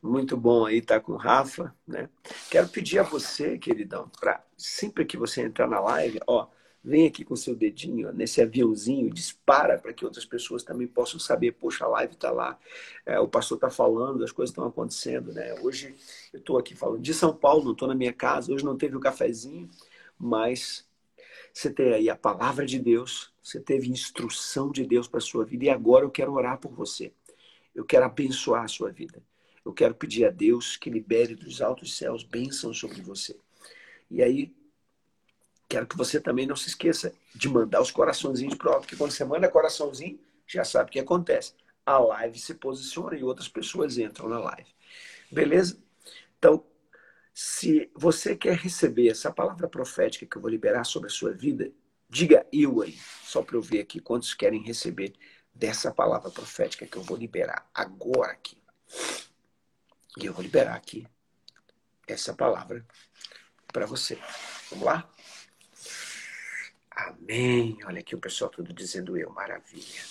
Muito 0.00 0.36
bom 0.36 0.64
aí 0.64 0.78
estar 0.78 1.00
com 1.00 1.12
o 1.12 1.16
Rafa, 1.16 1.74
né? 1.86 2.08
Quero 2.50 2.68
pedir 2.68 3.00
a 3.00 3.02
você, 3.02 3.58
queridão, 3.58 4.08
para 4.20 4.44
sempre 4.56 5.04
que 5.04 5.16
você 5.16 5.42
entrar 5.42 5.66
na 5.66 5.80
live, 5.80 6.20
ó, 6.24 6.46
vem 6.82 7.06
aqui 7.06 7.24
com 7.24 7.36
seu 7.36 7.54
dedinho 7.54 8.08
ó, 8.08 8.12
nesse 8.12 8.40
aviãozinho, 8.40 9.12
dispara 9.12 9.78
para 9.78 9.92
que 9.92 10.04
outras 10.04 10.24
pessoas 10.24 10.62
também 10.62 10.86
possam 10.86 11.18
saber, 11.18 11.52
poxa, 11.52 11.84
a 11.84 11.88
live 11.88 12.14
está 12.14 12.30
lá, 12.30 12.58
é, 13.04 13.18
o 13.18 13.28
pastor 13.28 13.56
está 13.56 13.70
falando, 13.70 14.24
as 14.24 14.32
coisas 14.32 14.50
estão 14.50 14.66
acontecendo, 14.66 15.32
né? 15.32 15.54
Hoje 15.60 15.94
eu 16.32 16.38
estou 16.38 16.58
aqui 16.58 16.74
falando 16.74 17.02
de 17.02 17.12
São 17.12 17.34
Paulo, 17.34 17.64
não 17.64 17.72
estou 17.72 17.88
na 17.88 17.94
minha 17.94 18.12
casa, 18.12 18.52
hoje 18.52 18.64
não 18.64 18.76
teve 18.76 18.94
o 18.94 18.98
um 18.98 19.02
cafezinho, 19.02 19.68
mas 20.18 20.86
você 21.52 21.70
tem 21.70 21.92
aí 21.92 22.10
a 22.10 22.16
palavra 22.16 22.64
de 22.64 22.78
Deus, 22.78 23.32
você 23.42 23.60
teve 23.60 23.90
instrução 23.90 24.70
de 24.70 24.84
Deus 24.84 25.08
para 25.08 25.18
a 25.18 25.22
sua 25.22 25.44
vida 25.44 25.64
e 25.64 25.70
agora 25.70 26.04
eu 26.04 26.10
quero 26.10 26.32
orar 26.32 26.58
por 26.58 26.72
você. 26.72 27.12
Eu 27.74 27.84
quero 27.84 28.04
abençoar 28.04 28.64
a 28.64 28.68
sua 28.68 28.90
vida. 28.90 29.22
Eu 29.64 29.72
quero 29.72 29.94
pedir 29.94 30.24
a 30.24 30.30
Deus 30.30 30.76
que 30.76 30.88
libere 30.90 31.34
dos 31.34 31.60
altos 31.60 31.96
céus 31.96 32.22
bênçãos 32.22 32.78
sobre 32.78 33.00
você. 33.02 33.36
E 34.10 34.22
aí, 34.22 34.54
quero 35.68 35.86
que 35.86 35.96
você 35.96 36.20
também 36.20 36.46
não 36.46 36.56
se 36.56 36.68
esqueça 36.68 37.12
de 37.34 37.48
mandar 37.48 37.80
os 37.80 37.90
coraçõezinhos 37.90 38.54
para 38.54 38.70
o 38.70 38.72
alto, 38.72 38.82
porque 38.82 38.96
quando 38.96 39.10
você 39.10 39.24
manda 39.24 39.48
coraçãozinho, 39.48 40.18
já 40.46 40.64
sabe 40.64 40.88
o 40.88 40.92
que 40.92 40.98
acontece. 40.98 41.52
A 41.84 41.98
live 41.98 42.38
se 42.38 42.54
posiciona 42.54 43.16
e 43.16 43.22
outras 43.22 43.48
pessoas 43.48 43.98
entram 43.98 44.28
na 44.28 44.38
live. 44.38 44.68
Beleza? 45.30 45.78
Então, 46.38 46.64
se 47.34 47.90
você 47.94 48.34
quer 48.34 48.56
receber 48.56 49.08
essa 49.08 49.30
palavra 49.30 49.68
profética 49.68 50.26
que 50.26 50.36
eu 50.36 50.42
vou 50.42 50.50
liberar 50.50 50.84
sobre 50.84 51.08
a 51.08 51.12
sua 51.12 51.32
vida, 51.32 51.70
diga 52.08 52.46
eu 52.52 52.80
aí, 52.80 52.98
só 53.22 53.42
para 53.42 53.56
eu 53.56 53.62
ver 53.62 53.80
aqui 53.80 54.00
quantos 54.00 54.32
querem 54.34 54.62
receber 54.62 55.12
dessa 55.54 55.92
palavra 55.92 56.30
profética 56.30 56.86
que 56.86 56.96
eu 56.96 57.02
vou 57.02 57.16
liberar 57.16 57.68
agora 57.74 58.32
aqui. 58.32 58.56
E 60.16 60.26
eu 60.26 60.32
vou 60.32 60.42
liberar 60.42 60.74
aqui 60.74 61.06
essa 62.06 62.32
palavra 62.32 62.84
para 63.72 63.86
você. 63.86 64.18
Vamos 64.70 64.84
lá? 64.84 65.08
Amém. 66.98 67.78
Olha 67.84 68.00
aqui 68.00 68.14
o 68.14 68.20
pessoal 68.20 68.50
tudo 68.50 68.72
dizendo 68.72 69.16
eu. 69.16 69.30
Maravilha. 69.30 70.02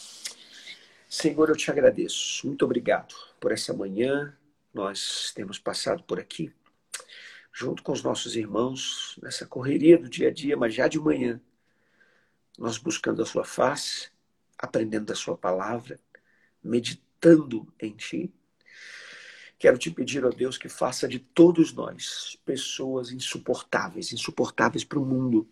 Senhor, 1.10 1.50
eu 1.50 1.56
te 1.56 1.70
agradeço. 1.70 2.48
Muito 2.48 2.64
obrigado 2.64 3.14
por 3.40 3.52
essa 3.52 3.74
manhã. 3.74 4.38
Nós 4.74 5.32
temos 5.36 5.60
passado 5.60 6.04
por 6.04 6.20
aqui 6.20 6.54
junto 7.58 7.82
com 7.82 7.92
os 7.92 8.04
nossos 8.04 8.36
irmãos, 8.36 9.18
nessa 9.20 9.44
correria 9.44 9.98
do 9.98 10.08
dia 10.08 10.28
a 10.28 10.32
dia, 10.32 10.56
mas 10.56 10.76
já 10.76 10.88
de 10.88 11.00
manhã, 11.00 11.42
nós 12.56 12.78
buscando 12.78 13.20
a 13.24 13.26
Sua 13.26 13.44
face, 13.44 14.12
aprendendo 14.56 15.08
da 15.08 15.16
Sua 15.16 15.36
palavra, 15.36 16.00
meditando 16.64 17.68
em 17.82 17.96
Ti. 17.96 18.32
Quero 19.58 19.80
te 19.80 19.90
pedir, 19.90 20.24
ó 20.24 20.30
Deus, 20.30 20.56
que 20.56 20.70
faça 20.70 21.08
de 21.08 21.18
todos 21.18 21.74
nós 21.74 22.38
pessoas 22.46 23.10
insuportáveis, 23.10 24.14
insuportáveis 24.14 24.84
para 24.84 25.00
o 25.00 25.06
mundo, 25.06 25.50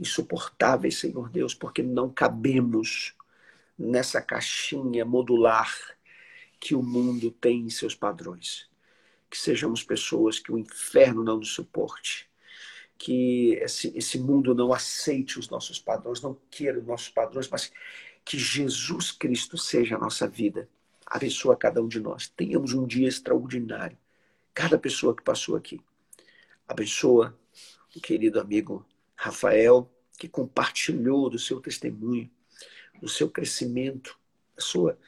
insuportáveis, 0.00 0.98
Senhor 0.98 1.28
Deus, 1.28 1.54
porque 1.54 1.82
não 1.82 2.10
cabemos 2.10 3.14
nessa 3.78 4.20
caixinha 4.20 5.04
modular 5.04 5.72
que 6.58 6.74
o 6.74 6.82
mundo 6.82 7.30
tem 7.30 7.60
em 7.60 7.70
seus 7.70 7.94
padrões 7.94 8.70
que 9.30 9.38
sejamos 9.38 9.84
pessoas 9.84 10.40
que 10.40 10.50
o 10.50 10.58
inferno 10.58 11.22
não 11.22 11.38
nos 11.38 11.52
suporte, 11.52 12.28
que 12.98 13.52
esse, 13.62 13.96
esse 13.96 14.18
mundo 14.18 14.54
não 14.54 14.72
aceite 14.72 15.38
os 15.38 15.48
nossos 15.48 15.78
padrões, 15.78 16.20
não 16.20 16.36
queira 16.50 16.80
os 16.80 16.84
nossos 16.84 17.08
padrões, 17.08 17.48
mas 17.48 17.72
que 18.24 18.36
Jesus 18.36 19.12
Cristo 19.12 19.56
seja 19.56 19.96
a 19.96 19.98
nossa 19.98 20.26
vida. 20.26 20.68
Abençoa 21.06 21.56
cada 21.56 21.80
um 21.80 21.88
de 21.88 22.00
nós. 22.00 22.28
Tenhamos 22.28 22.74
um 22.74 22.86
dia 22.86 23.08
extraordinário. 23.08 23.96
Cada 24.52 24.76
pessoa 24.76 25.14
que 25.14 25.22
passou 25.22 25.56
aqui. 25.56 25.80
Abençoa 26.68 27.38
o 27.96 28.00
querido 28.00 28.38
amigo 28.38 28.84
Rafael, 29.22 29.86
que 30.18 30.26
compartilhou 30.26 31.28
do 31.28 31.38
seu 31.38 31.60
testemunho, 31.60 32.30
do 33.02 33.08
seu 33.08 33.28
crescimento, 33.28 34.18
da 34.56 34.62
sua 34.62 34.98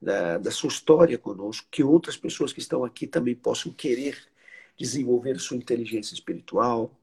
da, 0.00 0.38
da 0.38 0.50
sua 0.52 0.68
história 0.68 1.18
conosco, 1.18 1.66
que 1.68 1.82
outras 1.82 2.16
pessoas 2.16 2.52
que 2.52 2.60
estão 2.60 2.84
aqui 2.84 3.08
também 3.08 3.34
possam 3.34 3.72
querer 3.72 4.16
desenvolver 4.78 5.40
sua 5.40 5.56
inteligência 5.56 6.14
espiritual, 6.14 6.94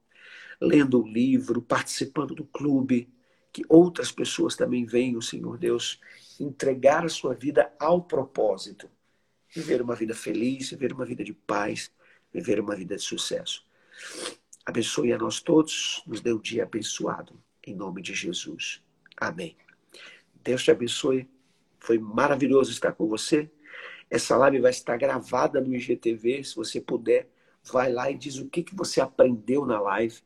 lendo 0.61 1.01
o 1.01 1.07
livro, 1.07 1.61
participando 1.61 2.33
do 2.33 2.45
clube, 2.45 3.09
que 3.51 3.63
outras 3.67 4.09
pessoas 4.09 4.55
também 4.55 4.85
venham, 4.85 5.19
Senhor 5.21 5.57
Deus, 5.57 5.99
entregar 6.39 7.03
a 7.03 7.09
sua 7.09 7.33
vida 7.33 7.73
ao 7.77 8.01
propósito, 8.01 8.89
viver 9.49 9.81
uma 9.81 9.95
vida 9.95 10.13
feliz, 10.13 10.69
viver 10.69 10.93
uma 10.93 11.05
vida 11.05 11.25
de 11.25 11.33
paz, 11.33 11.91
viver 12.31 12.59
uma 12.59 12.75
vida 12.75 12.95
de 12.95 13.01
sucesso. 13.01 13.65
Abençoe 14.65 15.11
a 15.11 15.17
nós 15.17 15.41
todos, 15.41 16.01
nos 16.07 16.21
dê 16.21 16.31
um 16.31 16.39
dia 16.39 16.63
abençoado, 16.63 17.37
em 17.67 17.75
nome 17.75 18.01
de 18.01 18.13
Jesus. 18.13 18.81
Amém. 19.17 19.57
Deus 20.41 20.63
te 20.63 20.71
abençoe. 20.71 21.29
Foi 21.79 21.99
maravilhoso 21.99 22.71
estar 22.71 22.93
com 22.93 23.05
você. 23.07 23.51
Essa 24.09 24.37
live 24.37 24.61
vai 24.61 24.71
estar 24.71 24.95
gravada 24.95 25.59
no 25.59 25.75
IGTV, 25.75 26.45
se 26.45 26.55
você 26.55 26.79
puder, 26.79 27.29
vai 27.71 27.91
lá 27.91 28.09
e 28.09 28.17
diz 28.17 28.37
o 28.37 28.47
que, 28.47 28.63
que 28.63 28.73
você 28.73 29.01
aprendeu 29.01 29.65
na 29.65 29.81
live, 29.81 30.21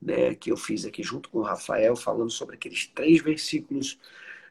né, 0.00 0.34
que 0.34 0.52
eu 0.52 0.56
fiz 0.56 0.84
aqui 0.84 1.02
junto 1.02 1.28
com 1.28 1.38
o 1.38 1.42
Rafael, 1.42 1.96
falando 1.96 2.30
sobre 2.30 2.54
aqueles 2.54 2.86
três 2.86 3.20
versículos 3.20 3.98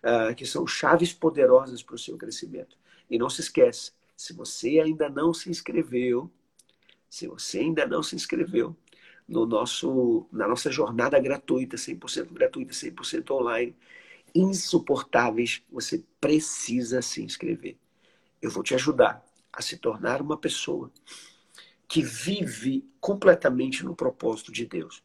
uh, 0.04 0.36
que 0.36 0.46
são 0.46 0.68
chaves 0.68 1.14
poderosas 1.14 1.82
para 1.82 1.96
o 1.96 2.00
seu 2.00 2.18
crescimento. 2.18 2.78
E 3.10 3.18
não 3.18 3.30
se 3.30 3.40
esqueça, 3.40 3.94
se 4.18 4.34
você 4.34 4.80
ainda 4.80 5.08
não 5.10 5.34
se 5.34 5.50
inscreveu, 5.50 6.30
se 7.10 7.28
você 7.28 7.60
ainda 7.60 7.86
não 7.86 8.04
se 8.04 8.16
inscreveu 8.16 8.76
no 9.32 9.46
nosso, 9.46 10.28
na 10.30 10.46
nossa 10.46 10.70
jornada 10.70 11.18
gratuita, 11.18 11.78
100% 11.78 12.34
gratuita, 12.34 12.74
100% 12.74 13.32
online, 13.32 13.74
insuportáveis, 14.36 15.64
você 15.72 16.04
precisa 16.20 17.02
se 17.02 17.24
inscrever. 17.24 17.78
Eu 18.42 18.52
vou 18.52 18.62
te 18.62 18.76
ajudar 18.76 19.26
a 19.54 19.62
se 19.62 19.78
tornar 19.78 20.22
uma 20.22 20.38
pessoa 20.38 20.92
que 21.88 22.02
vive 22.02 22.86
completamente 23.00 23.86
no 23.86 23.96
propósito 23.96 24.52
de 24.52 24.66
Deus, 24.66 25.02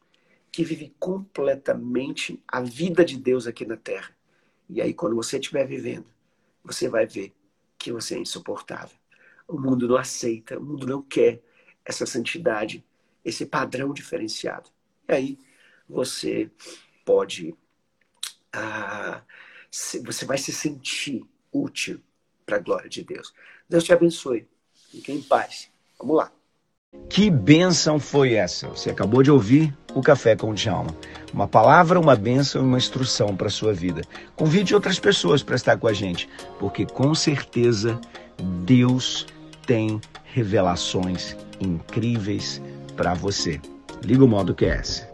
que 0.51 0.63
vive 0.63 0.93
completamente 0.99 2.43
a 2.45 2.61
vida 2.61 3.05
de 3.05 3.17
Deus 3.17 3.47
aqui 3.47 3.65
na 3.65 3.77
terra. 3.77 4.13
E 4.69 4.81
aí, 4.81 4.93
quando 4.93 5.15
você 5.15 5.39
estiver 5.39 5.65
vivendo, 5.65 6.05
você 6.63 6.89
vai 6.89 7.05
ver 7.05 7.33
que 7.77 7.93
você 7.93 8.15
é 8.15 8.19
insuportável. 8.19 8.97
O 9.47 9.57
mundo 9.57 9.87
não 9.87 9.95
aceita, 9.95 10.59
o 10.59 10.63
mundo 10.63 10.85
não 10.85 11.01
quer 11.01 11.41
essa 11.85 12.05
santidade, 12.05 12.83
esse 13.27 13.45
padrão 13.45 13.93
diferenciado. 13.93 14.69
E 15.07 15.13
aí, 15.13 15.39
você 15.87 16.49
pode 17.05 17.55
ah, 18.53 19.21
você 19.69 20.25
vai 20.25 20.37
se 20.37 20.51
sentir 20.51 21.23
útil 21.51 22.01
para 22.45 22.57
a 22.57 22.59
glória 22.59 22.89
de 22.89 23.03
Deus. 23.03 23.33
Deus 23.69 23.83
te 23.83 23.93
abençoe. 23.93 24.47
Fique 24.89 25.11
em 25.11 25.21
paz. 25.21 25.69
Vamos 25.99 26.15
lá. 26.15 26.31
Que 27.09 27.29
bênção 27.29 27.99
foi 27.99 28.33
essa? 28.33 28.69
Você 28.69 28.89
acabou 28.89 29.21
de 29.21 29.29
ouvir 29.29 29.77
o 29.93 30.01
Café 30.01 30.35
com 30.35 30.51
o 30.51 30.53
Djalma. 30.53 30.95
Uma 31.33 31.47
palavra, 31.47 31.99
uma 31.99 32.15
bênção 32.15 32.61
e 32.61 32.65
uma 32.65 32.77
instrução 32.77 33.35
para 33.35 33.47
a 33.47 33.51
sua 33.51 33.73
vida. 33.73 34.01
Convide 34.35 34.73
outras 34.73 34.97
pessoas 34.97 35.43
para 35.43 35.55
estar 35.55 35.77
com 35.77 35.87
a 35.87 35.93
gente, 35.93 36.29
porque 36.57 36.85
com 36.85 37.13
certeza 37.13 37.99
Deus 38.63 39.27
tem 39.65 39.99
revelações 40.23 41.35
incríveis 41.59 42.61
para 42.97 43.13
você. 43.13 43.61
Liga 44.03 44.25
o 44.25 44.27
modo 44.27 44.53
QS. 44.53 45.07